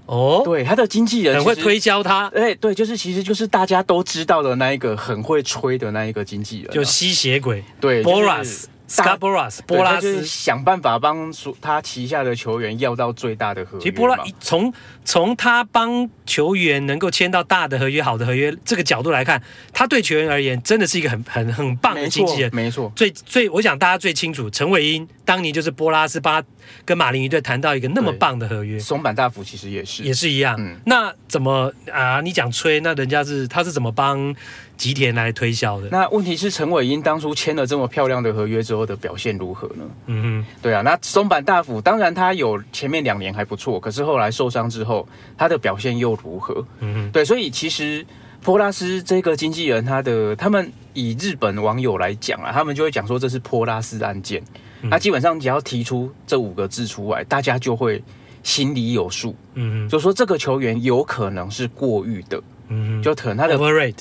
[0.06, 2.28] 哦，对，他的经纪人很会推销他。
[2.36, 7.64] 哎，对，就是其实就是大家都知道的那一个很会吹的那一个经纪人，就吸血鬼。
[7.80, 8.66] 对，Boras。
[8.88, 13.84] Scott Boras，波拉斯想办法帮他旗下的球员要到最大的合约。
[13.84, 14.72] 其实波拉从
[15.06, 19.42] 从他帮球员能够签到大的合约、好的合约这个角度来看，
[19.72, 22.54] 他对球员而言真的是一个很很很棒的经纪人。
[22.54, 26.48] 没错，最最我想大家最清楚，陈伟英当年就是波拉斯帮他
[26.86, 28.80] 跟马林鱼队谈到一个那么棒的合约。
[28.80, 30.56] 松坂大辅其实也是，也是一样。
[30.60, 32.22] 嗯，那怎么啊？
[32.22, 34.36] 你讲吹，那人家是他是怎么帮？
[34.76, 35.88] 吉田来推销的。
[35.92, 39.84] 那问题是陈伟英当初签了这么漂亮的合约之后的表现如何呢？
[40.08, 46.66] 嗯哼，对啊，那松坂大辅当然他有前面两年还不错，可是后来受伤之后，他的表现又如何？
[46.80, 48.04] 嗯哼，对，所以其实
[48.42, 54.44] 波拉斯这个经纪人，他的他们以日本网友来讲啊，他们就会讲说这是波拉斯案件。
[54.90, 58.04] 他基本上只要提出这五个字出来，大家就会
[58.44, 59.36] 心里有数。
[59.54, 62.42] 嗯哼，就说这个球员有可能是过誉的。
[62.68, 64.00] 嗯哼，就可能他的 overrate。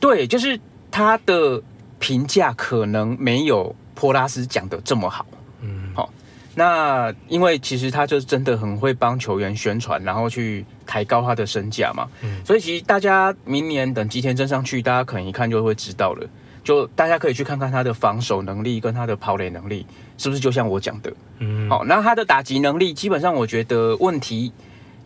[0.00, 0.58] 对，就是
[0.90, 1.62] 他的
[1.98, 5.24] 评价可能没有波拉斯讲的这么好。
[5.60, 6.12] 嗯，好，
[6.54, 12.08] 那因为其实他就真的很会帮球员宣传，然后去抬高他的身价嘛。
[12.22, 16.28] 嗯，所以其实大家明年等吉田真上去，大家可能一看就会知道了。
[16.64, 19.86] 就大家可以去看看他的防守能力跟他的跑垒能力，
[20.18, 21.12] 是不是就像我讲的？
[21.38, 24.52] 嗯，好，那他的打击能力基本上我觉得问题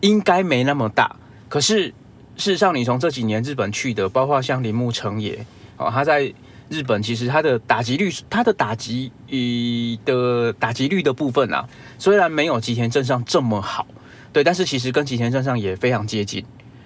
[0.01, 1.15] 应该没那么大，
[1.51, 1.93] 可是。
[2.41, 5.45] 事实上，你从这几年日本去的，包括像铃木成也，
[5.77, 6.33] 哦，他在
[6.69, 11.69] 日本其实他的打击率，他的打击与的打击率的部分啊，
[11.99, 13.89] 虽然没有吉田镇上这么好，
[14.33, 16.45] 对，但是其实跟吉田镇上也非常接近。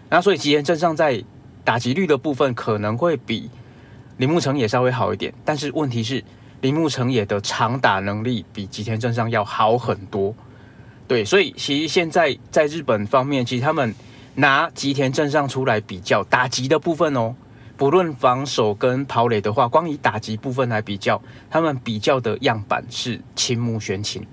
[0.08, 1.22] 那所以吉田镇上在
[1.62, 3.50] 打击率的部分可能会比
[4.22, 6.22] 铃木成也稍微好一点，但是问题是
[6.60, 10.32] 铃木成也的长打能力比吉田镇上要好很多。
[11.08, 13.92] 对，所以其实现在在日本方面，其实他们。
[14.34, 17.34] 拿吉田镇上出来比较打击的部分哦，
[17.76, 24.26] 不论防守跟跑垒的话，光以打击部分来比较，他们比较的样板是青木玄琴。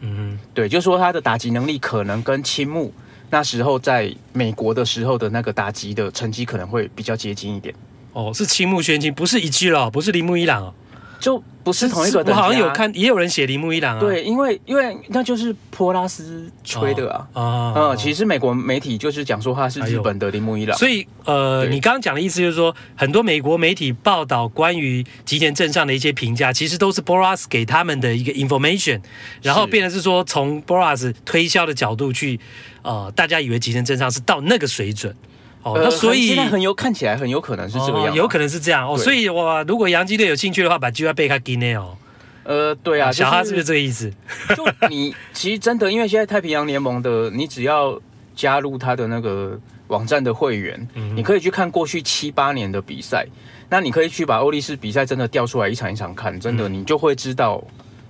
[0.00, 2.90] 嗯，对，就是说他的打击能力可能跟青木
[3.28, 7.74] 那时候在美国的时候的那个打击的成绩可能会比较接近一点。
[8.14, 10.74] 哦，是青木宣亲，不是一句了，不是铃木一朗哦。
[11.20, 14.00] 就不是同一个，我好像有看，也有人写铃木一朗啊。
[14.00, 17.26] 对，因为因为那就是波拉斯吹的啊。
[17.32, 20.76] 啊、哦，嗯、哦，其实美国媒体就是讲说他是日本的铃木一朗。
[20.76, 29.00] 所以呃，你刚刚讲的意思就是说，很多美国媒体报道关于吉田镇上的一些评价，其实都是波拉斯给他们的一个 information，
[29.40, 32.38] 然后变成是说从波拉斯推销的角度去，
[32.82, 35.16] 呃，大家以为吉田镇上是到那个水准。
[35.64, 38.96] 哦，那所以现在很有看起来很有可能是这个样，有可能是这样哦。
[38.96, 41.96] 所以哇，如果洋基队有兴趣的话，把机会贝卡给内哦。
[42.44, 44.12] 呃，对啊，小哈是不是这个意思？
[44.54, 47.98] 就你 其实真的，因为现在太平洋联盟的，你只要
[48.36, 53.26] 加入他的那个网站的会员，你可以去看过去七八年的比赛，
[53.70, 57.64] 那你可以去把欧力士比赛真的调出来一场一场看，真的你就会知道。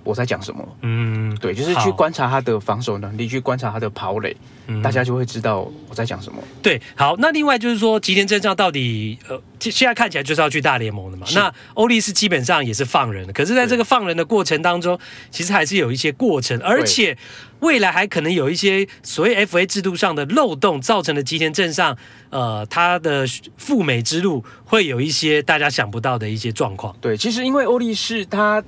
[0.05, 0.65] 我在讲什么？
[0.83, 4.37] 嗯，对，就是去观察他的防守能力，去观察他的跑垒，
[4.67, 6.41] 嗯，大家就会知道我在讲什么。
[6.61, 11.25] 对，好，那另外就是说，吉田正尚到底呃，现在看起来就是要去大联盟的嘛？
[11.33, 14.97] 那欧力士基本上也是放人的，可是在这个放人的过程当中，
[15.31, 17.17] 其实还是有一些过程，而且
[17.61, 21.97] 未来还可能有一些所谓 FA 制度上的漏洞，造成了吉田正尚
[22.29, 23.25] 呃他的
[23.57, 26.95] 赴美之路会有一些大家想不到的一些状况。
[27.01, 28.63] 对，其实因为欧力士他。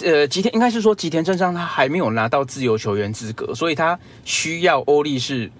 [0.00, 5.50] 呃，吉田应该是说吉田正尚他还没有拿到自由球员资格，所以他需要欧力士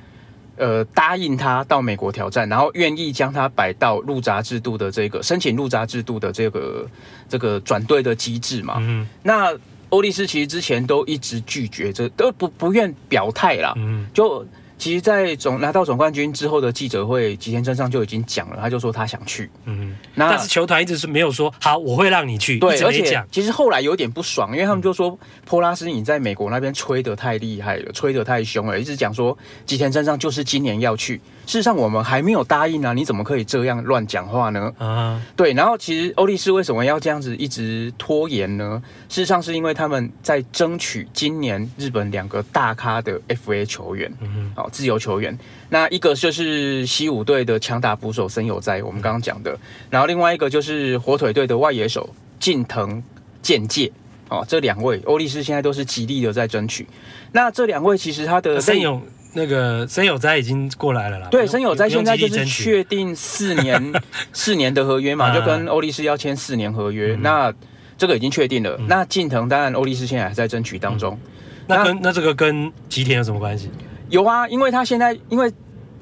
[0.56, 6.88] 呃答应他到美国挑战，然后愿意将他摆到入闸制度的这个申请入闸制度的这个
[7.28, 8.76] 这个转队的机制嘛。
[8.80, 9.54] 嗯，那
[9.90, 13.74] 欧力士其实之前都一直拒绝，这都不不愿表态啦。
[13.76, 14.46] 嗯，就。
[14.82, 19.48] 其实，在总拿到总冠军之后的记者会，吉田真上就已经讲了，他就说他想去。
[19.64, 22.58] 嗯，那但是球团一直是没有说好，我会让你去。
[22.58, 34.72] 对，而且其实后来有点不爽，因为他们就说波拉斯你在美国那边吹得太厉害了，吹得太凶了，一直讲说吉田真上就是今年要去，事实上我们还没有答应啊，你怎么可以这样乱讲话呢？
[34.78, 35.52] 啊，对。
[35.52, 38.82] 然后其实欧力士为什么要这样子一直拖延呢？
[39.08, 45.36] 事实上是因为他们在争取今年日本两个大咖的 FA 球员，嗯，好，自由球员。
[45.68, 49.58] 那一个就是西武队的强打捕手森友哉，我们刚刚讲的。
[49.90, 53.02] 然后另外一个就是火腿队的外野手近藤
[53.42, 53.90] 健介。
[54.28, 56.86] 哦，这两位欧力士现在都是极力的在争取。
[57.32, 58.98] 那这两位其实他的森友
[59.34, 61.28] 那个森友哉已经过来了啦。
[61.30, 63.92] 对，森友哉现在就是确定四年
[64.32, 67.14] 四年的合约嘛，就跟欧力士要签四年合约。
[67.14, 67.52] 嗯、那
[67.96, 68.76] 这个已经确定了。
[68.78, 71.18] 嗯、那近藤当然欧力士现在还在争取当中。
[71.24, 73.70] 嗯、那跟那，那这个跟吉田有什么关系？
[74.08, 75.52] 有啊，因为他现在因为。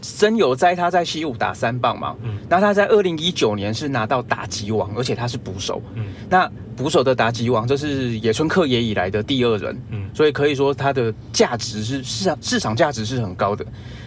[0.02, 13.64] 森友哉他在西武打三棒嘛，嗯，那他在二零一九年是拿到打击王，而且他是捕手，嗯，那捕手的打击王这是野村克也以来的第二人，嗯，所以可以说他的价值是市场市场价值是很高的。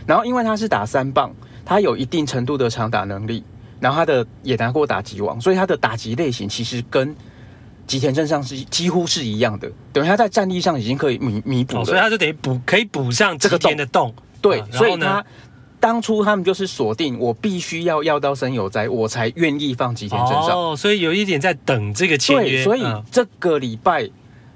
[0.08, 1.32] 然后因为他是打三棒，
[1.64, 3.44] 他有一定程度的长打能力，
[3.80, 7.16] 然后他的也拿过打击王，所以他的打击类型其实跟
[7.86, 15.24] 吉田镇上是几乎是一样的，等于他在战力上已经可以弥弥补了，所以他就等于补可以补上这个吉田的洞，对，啊、所以他。
[15.84, 20.52] 当初他们就是锁定我必须要要到森友哉，我才愿意放吉田正尚。
[20.52, 22.52] 哦，所以有一点在等这个签约。
[22.52, 22.82] 对，所以
[23.12, 24.10] 这个礼拜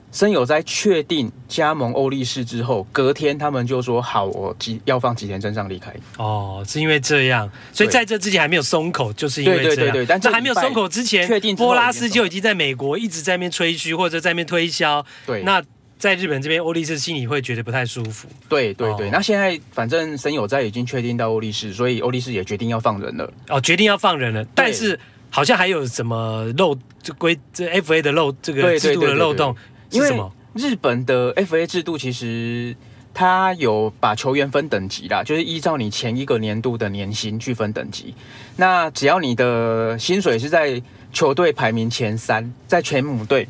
[0.09, 5.93] 森友哉确定加盟欧力士之后，隔天他们就说好，我吉要放吉田真尚离开。
[6.17, 9.75] 哦，是因为这样，所以在这之前还没有松口，就是因为这样。
[9.75, 15.05] 对对对对，但这还没有松口之前，确定波拉斯就已经在美国一直在那边吹嘘或者在那边推销。
[15.25, 15.61] 对，那。
[15.97, 18.27] 在日本这边，欧力士心里会觉得不太舒服。
[18.47, 23.33] 对对对，哦、那现在反正神友在已经确定到欧力士，所以欧力士也决定要放人了。
[23.49, 29.55] 哦，决定要放人了，但是好像还有什么漏这规这 FA 的漏这个制度的漏洞
[29.91, 30.31] 是什么？
[30.53, 32.75] 日本的 FA 制度其实
[33.13, 38.13] 它有把球员分等级啦，就是依照你前一个年度的年薪去分等级。
[38.55, 40.79] 那只要你的薪水是在
[41.11, 43.47] 球队排名前三，在全母队。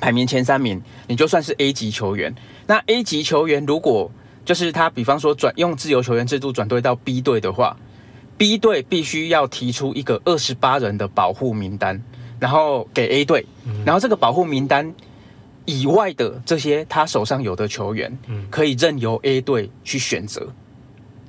[0.00, 2.34] 排名前三名，你就算是 A 级球员。
[2.66, 4.10] 那 A 级球员如果
[4.44, 7.76] 就是他，比方说转用自由球员制度转队到 B 队的话
[8.38, 12.02] ，B 队必须要提出一个二十八人的保护名单，
[12.40, 13.44] 然后给 A 队。
[13.84, 14.92] 然后这个保护名单
[15.66, 18.18] 以外的这些他手上有的球员，
[18.50, 20.48] 可以任由 A 队去选择。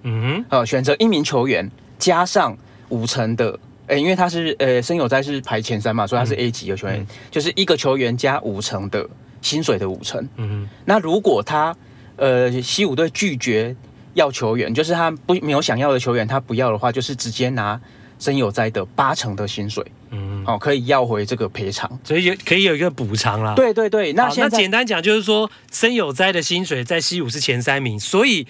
[0.03, 1.69] 嗯，呃，选择一名球员
[1.99, 2.57] 加上
[2.89, 3.59] 五成的。
[3.92, 9.06] 诶，因为他是呃，森友哉是排前三嘛，所以他是 A 级的球员，嗯、就是一个球员加五成的
[9.42, 10.26] 薪水的五成。
[10.38, 11.76] 嗯哼，那如果他
[12.16, 13.76] 呃西武队拒绝
[14.14, 17.78] 要球员，就是他不没有想要的球员，他不要的话，就是直接拿
[18.18, 19.86] 森友哉的八成的薪水。
[20.12, 23.56] 嗯哼，哦，可以要回这个赔偿，所以有可以有一个补偿啦。
[23.56, 28.48] 对对对，那那简单讲就是说，森友哉的薪水在西武是前三名，所以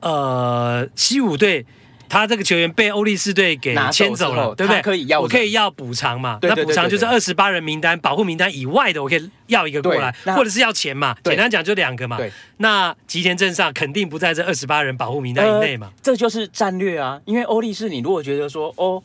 [0.00, 1.64] 呃西武队。
[2.08, 4.80] 他这个球员被欧力士队给签走了，对不对？
[4.80, 6.38] 可以要，我可以要补偿嘛？
[6.42, 11.14] 那补偿就是二十八人名单保护名单以外的，我可以要一个过来，或者是要钱嘛？
[11.22, 12.18] 简单讲就两个嘛。
[12.56, 15.90] 那吉田镇上肯定不在这二十八人保护名单以内嘛？
[16.02, 17.20] 这就是战略啊！
[17.24, 19.02] 因为欧力士，你如果觉得说哦，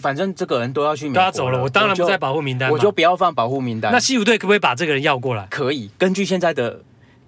[0.00, 3.90] 反正这个人都要去美国，都要走了，我当然不在保护名单，我就不要放保护名单。
[3.90, 5.46] 那西武队可不可以把这个人要过来？
[5.50, 6.80] 可以，根据现在的。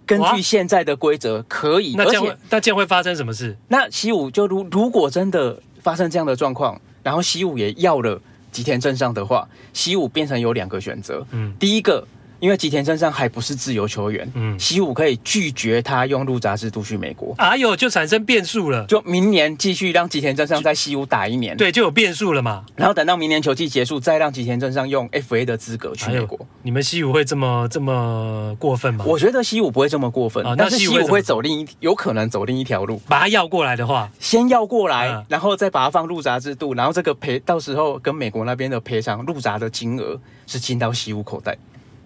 [0.06, 1.94] 根据现在的规则，可以。
[1.96, 3.56] 那这样，那这样会发生什么事？
[3.68, 8.20] 那习武就如如果真的发生这样的状况，然后习武也要了
[8.52, 11.26] 吉田镇上的话，习武变成有两个选择。
[11.30, 12.06] 嗯，第一个。
[12.44, 18.84] 因为吉田正尚还不是自由球员，嗯，西武可以拒绝他用入闸制度去美国，哎呦，就产生变数了。
[18.84, 22.66] 就明年继续让吉田正尚在西武打一年，对，就有变数了嘛。
[22.76, 26.38] 然后等到明年球季结束，再让吉田正尚用 FA 的资格去美国。
[26.60, 29.06] 你们西武会这么这么过分吗？
[29.08, 41.56] 我觉得西武不会这么过分，但是西武会走另一，有可能走另一条路，把他要过来的话，先要过来，然后再把他放入闸制度，然后这个赔到时候跟美国那边的赔偿入闸的金额是进到西武口袋。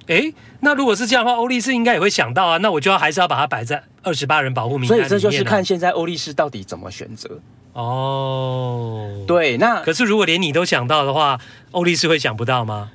[0.09, 5.09] 哎，那如果是这样的话，欧力士应该也会想到啊，那我就要还是要把它摆在二十八人保护名单里面。
[5.09, 7.39] 所以这就是看现在欧力士到底怎么选择。
[7.75, 11.39] 哦，对，那可是如果连你都想到的话，
[11.73, 12.91] 欧力士会想不到吗？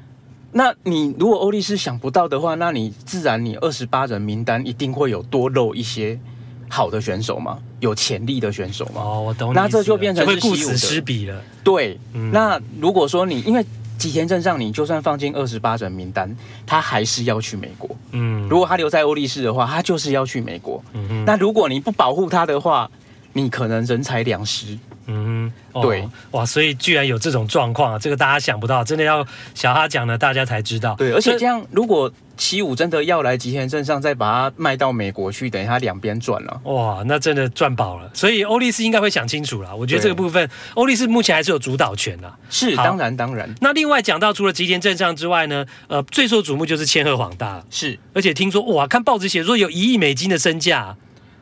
[0.53, 6.20] 那你如果欧力士想不到的话，那你自然你二十八人名单一定会有多漏一些
[6.68, 9.01] 好的选手吗，有潜力的选手吗。
[9.01, 9.53] 哦，我懂你。
[9.53, 11.39] 那这就变成是顾此失彼了。
[11.64, 13.64] 对，嗯、那如果说你因为。
[13.98, 16.36] 吉田镇上，你就算放进二十八人名单，
[16.66, 17.89] 他还是要去美国。
[18.12, 20.84] 嗯，如果他留在欧力士的话，他就是要去美国。
[20.94, 22.89] 嗯哼，那如果你不保护他的话，
[23.34, 24.78] 你可能人财两失。
[25.06, 30.96] 嗯，哦、对，哇，所以居然有这种状况，这个大家想不到，真的要小哈讲了，大家才知道。
[30.96, 36.62] 对，而且这样，如果七五真的要来吉田镇上，再把它卖到美国去，等于他两边赚了。
[36.64, 38.10] 哇，那真的赚饱了。
[38.14, 39.76] 所以欧力士应该会想清楚了。
[39.76, 42.34] 我觉得这个部分，欧力士目前还是有主导权的。
[42.50, 43.54] 是，当然当然。
[43.60, 47.62] 那另外讲到除了吉田镇上之外呢，呃，最受瞩目就是千贺滉大。
[47.70, 50.96] 是，而且听说哇，看报纸写说有一亿美金的身价。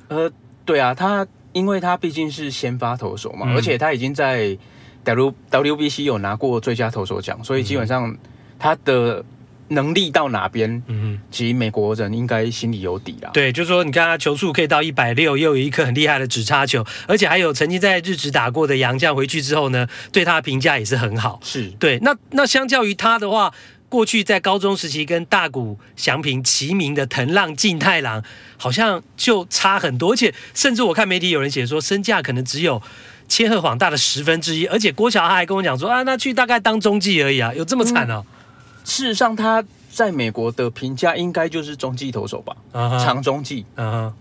[0.07, 0.31] 呃，
[0.65, 1.27] 对啊，他。
[1.53, 4.57] 因为他毕竟是先发投手嘛，嗯、而且他已经在
[5.03, 8.15] W WBC 有拿过最佳投手奖，所以基本上
[8.59, 9.23] 他的
[9.69, 13.29] 能力到哪边，嗯，其实美国人应该心里有底啦。
[13.33, 21.39] 对，就是说你看他球速可以到一百六，又有一颗很厉害的直插球，而且还有曾经在日职打过的杨将回去之后呢，对他的评价也是很好。
[21.43, 23.53] 是对，那那相较于他的话。
[23.91, 28.23] 过去在高中时期跟大谷翔平齐名的藤浪晋太郎，
[28.55, 32.81] 好像就差很多，而且甚至我看媒体有人写说身价可能只有
[33.27, 38.85] 千贺晃大的十分之一，而且郭小哈还跟我讲说啊，那去大概当中继而已啊，有这么惨哦、嗯？
[38.85, 39.61] 事实上他
[39.91, 43.03] 在美国的评价应该就是中继投手吧，uh huh.
[43.03, 44.13] 长中继，嗯哼、uh，huh.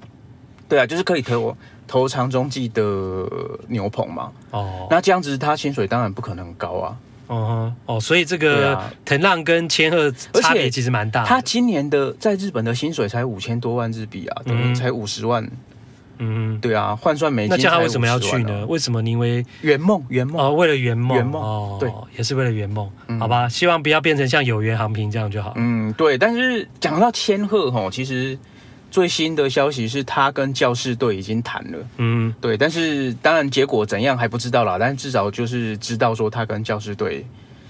[0.68, 1.56] 对啊，就是可以投
[1.86, 2.82] 投长中继的
[3.68, 4.86] 牛棚嘛，哦，uh.
[4.90, 6.96] 那这样子他薪水当然不可能高啊。
[7.30, 11.24] 哦哦，所以这个藤浪跟千鹤差别其实蛮大。
[11.24, 15.48] 他今年的在日本的薪水才五千多万日币啊，等于才五十万。
[16.18, 17.50] 嗯，对啊，换算美金。
[17.50, 18.66] 那这样他为什么要去呢？
[18.66, 19.00] 为什么？
[19.02, 22.90] 因为圆梦，圆梦哦，为了圆梦，圆梦哦，对，也是为了圆梦。
[23.18, 25.54] 好吧，希望不要变成像有缘航平这样就好。
[25.56, 26.18] 嗯，对。
[26.18, 28.36] 但是讲到千鹤吼，其实。
[28.90, 37.24] 最新的消息是他跟教士队已经谈了，嗯，对，但是当然结果怎样还不知道啦，但至少就是知道说他跟教士队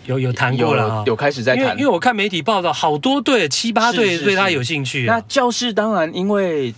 [0.07, 1.79] 有有谈过了，有，有开始在谈。
[1.79, 5.16] 因为我看媒体报道，好多队七八队对他有兴趣啊。
[5.16, 6.75] 那教室当然，因为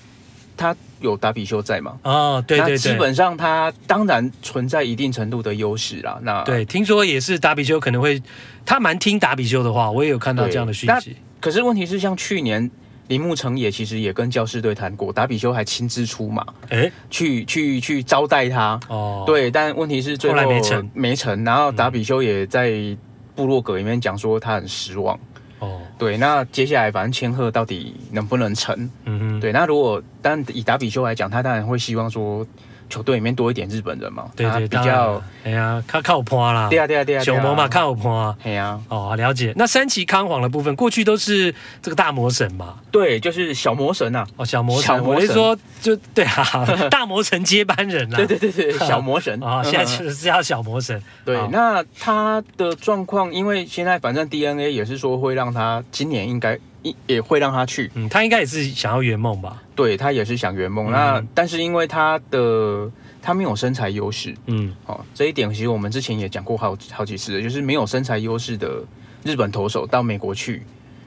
[0.57, 6.18] 他有达比修在嘛，哦，对对对，基本上他当然存在一定程度的优势啦。
[6.22, 8.20] 那对，听说也是达比修可能会，
[8.66, 11.16] 他蛮听达比修的话，我也有看到这样的讯息。
[11.40, 12.68] 可是问题是，像去年。
[13.09, 18.78] 铃木成也其实也跟教士队谈过，达比修还亲自出马，哎、欸，去去去招待他。
[18.88, 21.44] 哦，对，但问题是最后，没成，没成。
[21.44, 22.96] 然后达比修也在
[23.34, 25.18] 部落格里面讲说他很失望。
[25.59, 28.90] 哦，对，那接下来反正千鹤到底能不能成？
[29.05, 32.46] 嗯哼，对，那如果但以达比修来讲，他当然会希望说。
[32.93, 39.55] 球队里面多一点日本人嘛，对对，比较哎呀，靠靠坡啦，对啊对啊对啊，小魔嘛靠坡啊，哎呀，哦了解。
[39.57, 46.45] 那三崎康皇的部分，过去都是这个大魔神嘛，对，就是小魔神呐，哦小魔神，我是说就对啊，
[46.90, 49.43] 大魔神接班人啦，对对对对， 小魔神。
[49.43, 51.03] 啊，现在是叫小魔神。
[51.24, 56.59] 对，那他的状况，因为现在反正 DNA 也是说会让他今年应该。
[57.07, 59.62] 也会让他去，嗯，他应该也是想要圆梦吧？
[59.74, 60.87] 对，他也是想圆梦。
[60.87, 68.83] 嗯、那但是因为他的他没有身材优势，嗯，哦，这一点其实我们之前也讲过好好几次了，就是没有身材优势的
[69.22, 70.62] 日本投手到美国去，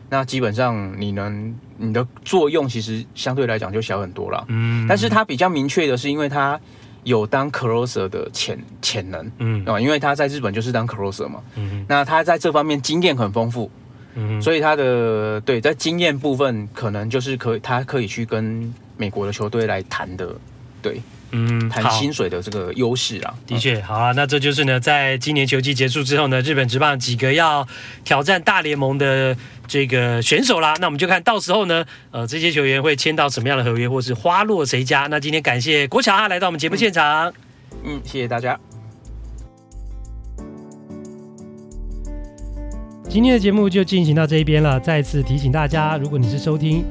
[0.10, 4.86] 那基本上你能你的作用其实相对来讲就小很多了，嗯。
[4.88, 6.60] 但是他比较明确的是，因为他
[7.04, 13.70] 有当 closer 的潜潜能，嗯，啊，因为他在日本就是当 closer 嘛，嗯，那他在这方面经验很丰富。
[14.16, 20.34] 嗯，所以他的对在经验部分，可能就是可以他可以去跟美国的球队来谈的，
[20.82, 21.02] 对，
[21.32, 23.34] 嗯，谈薪水的这个优势啊。
[23.46, 27.68] 的确，好啊，那这就是呢，在今年球季结束之后呢，日本职棒几个要
[28.06, 29.36] 挑战大联盟的
[29.68, 30.74] 这个选手啦。
[30.80, 35.08] 那我们就看到时候呢，呃，这些球员会签到什么样的合约，或是花落谁家。
[35.08, 37.28] 那今天感谢国强啊来到我们节目现场，
[37.84, 38.58] 嗯，嗯，谢谢大家。
[43.16, 44.78] 今天的节目就进行到这一边了。
[44.78, 46.84] 再次提醒大家，如果你是收听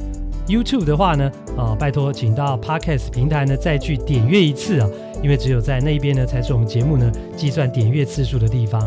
[0.48, 4.88] YouTube 的话呢，啊，拜托请到 Podcast 平台呢再去点阅一次啊，
[5.22, 8.80] 因为只有在那边呢才是我们节目呢计算点阅次数的地方。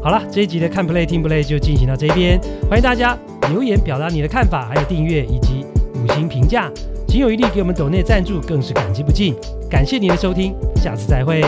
[0.00, 2.38] 好了，这一集的看 Play 听 Play 就进行到这边，
[2.70, 3.18] 欢迎大家
[3.50, 5.66] 留言表达你的看法，还有订阅以及
[5.96, 6.70] 五星评价，
[7.08, 9.34] 请有余力给我们抖内赞助，更是感激不尽。
[9.68, 11.42] 感谢您的收听，下次再会。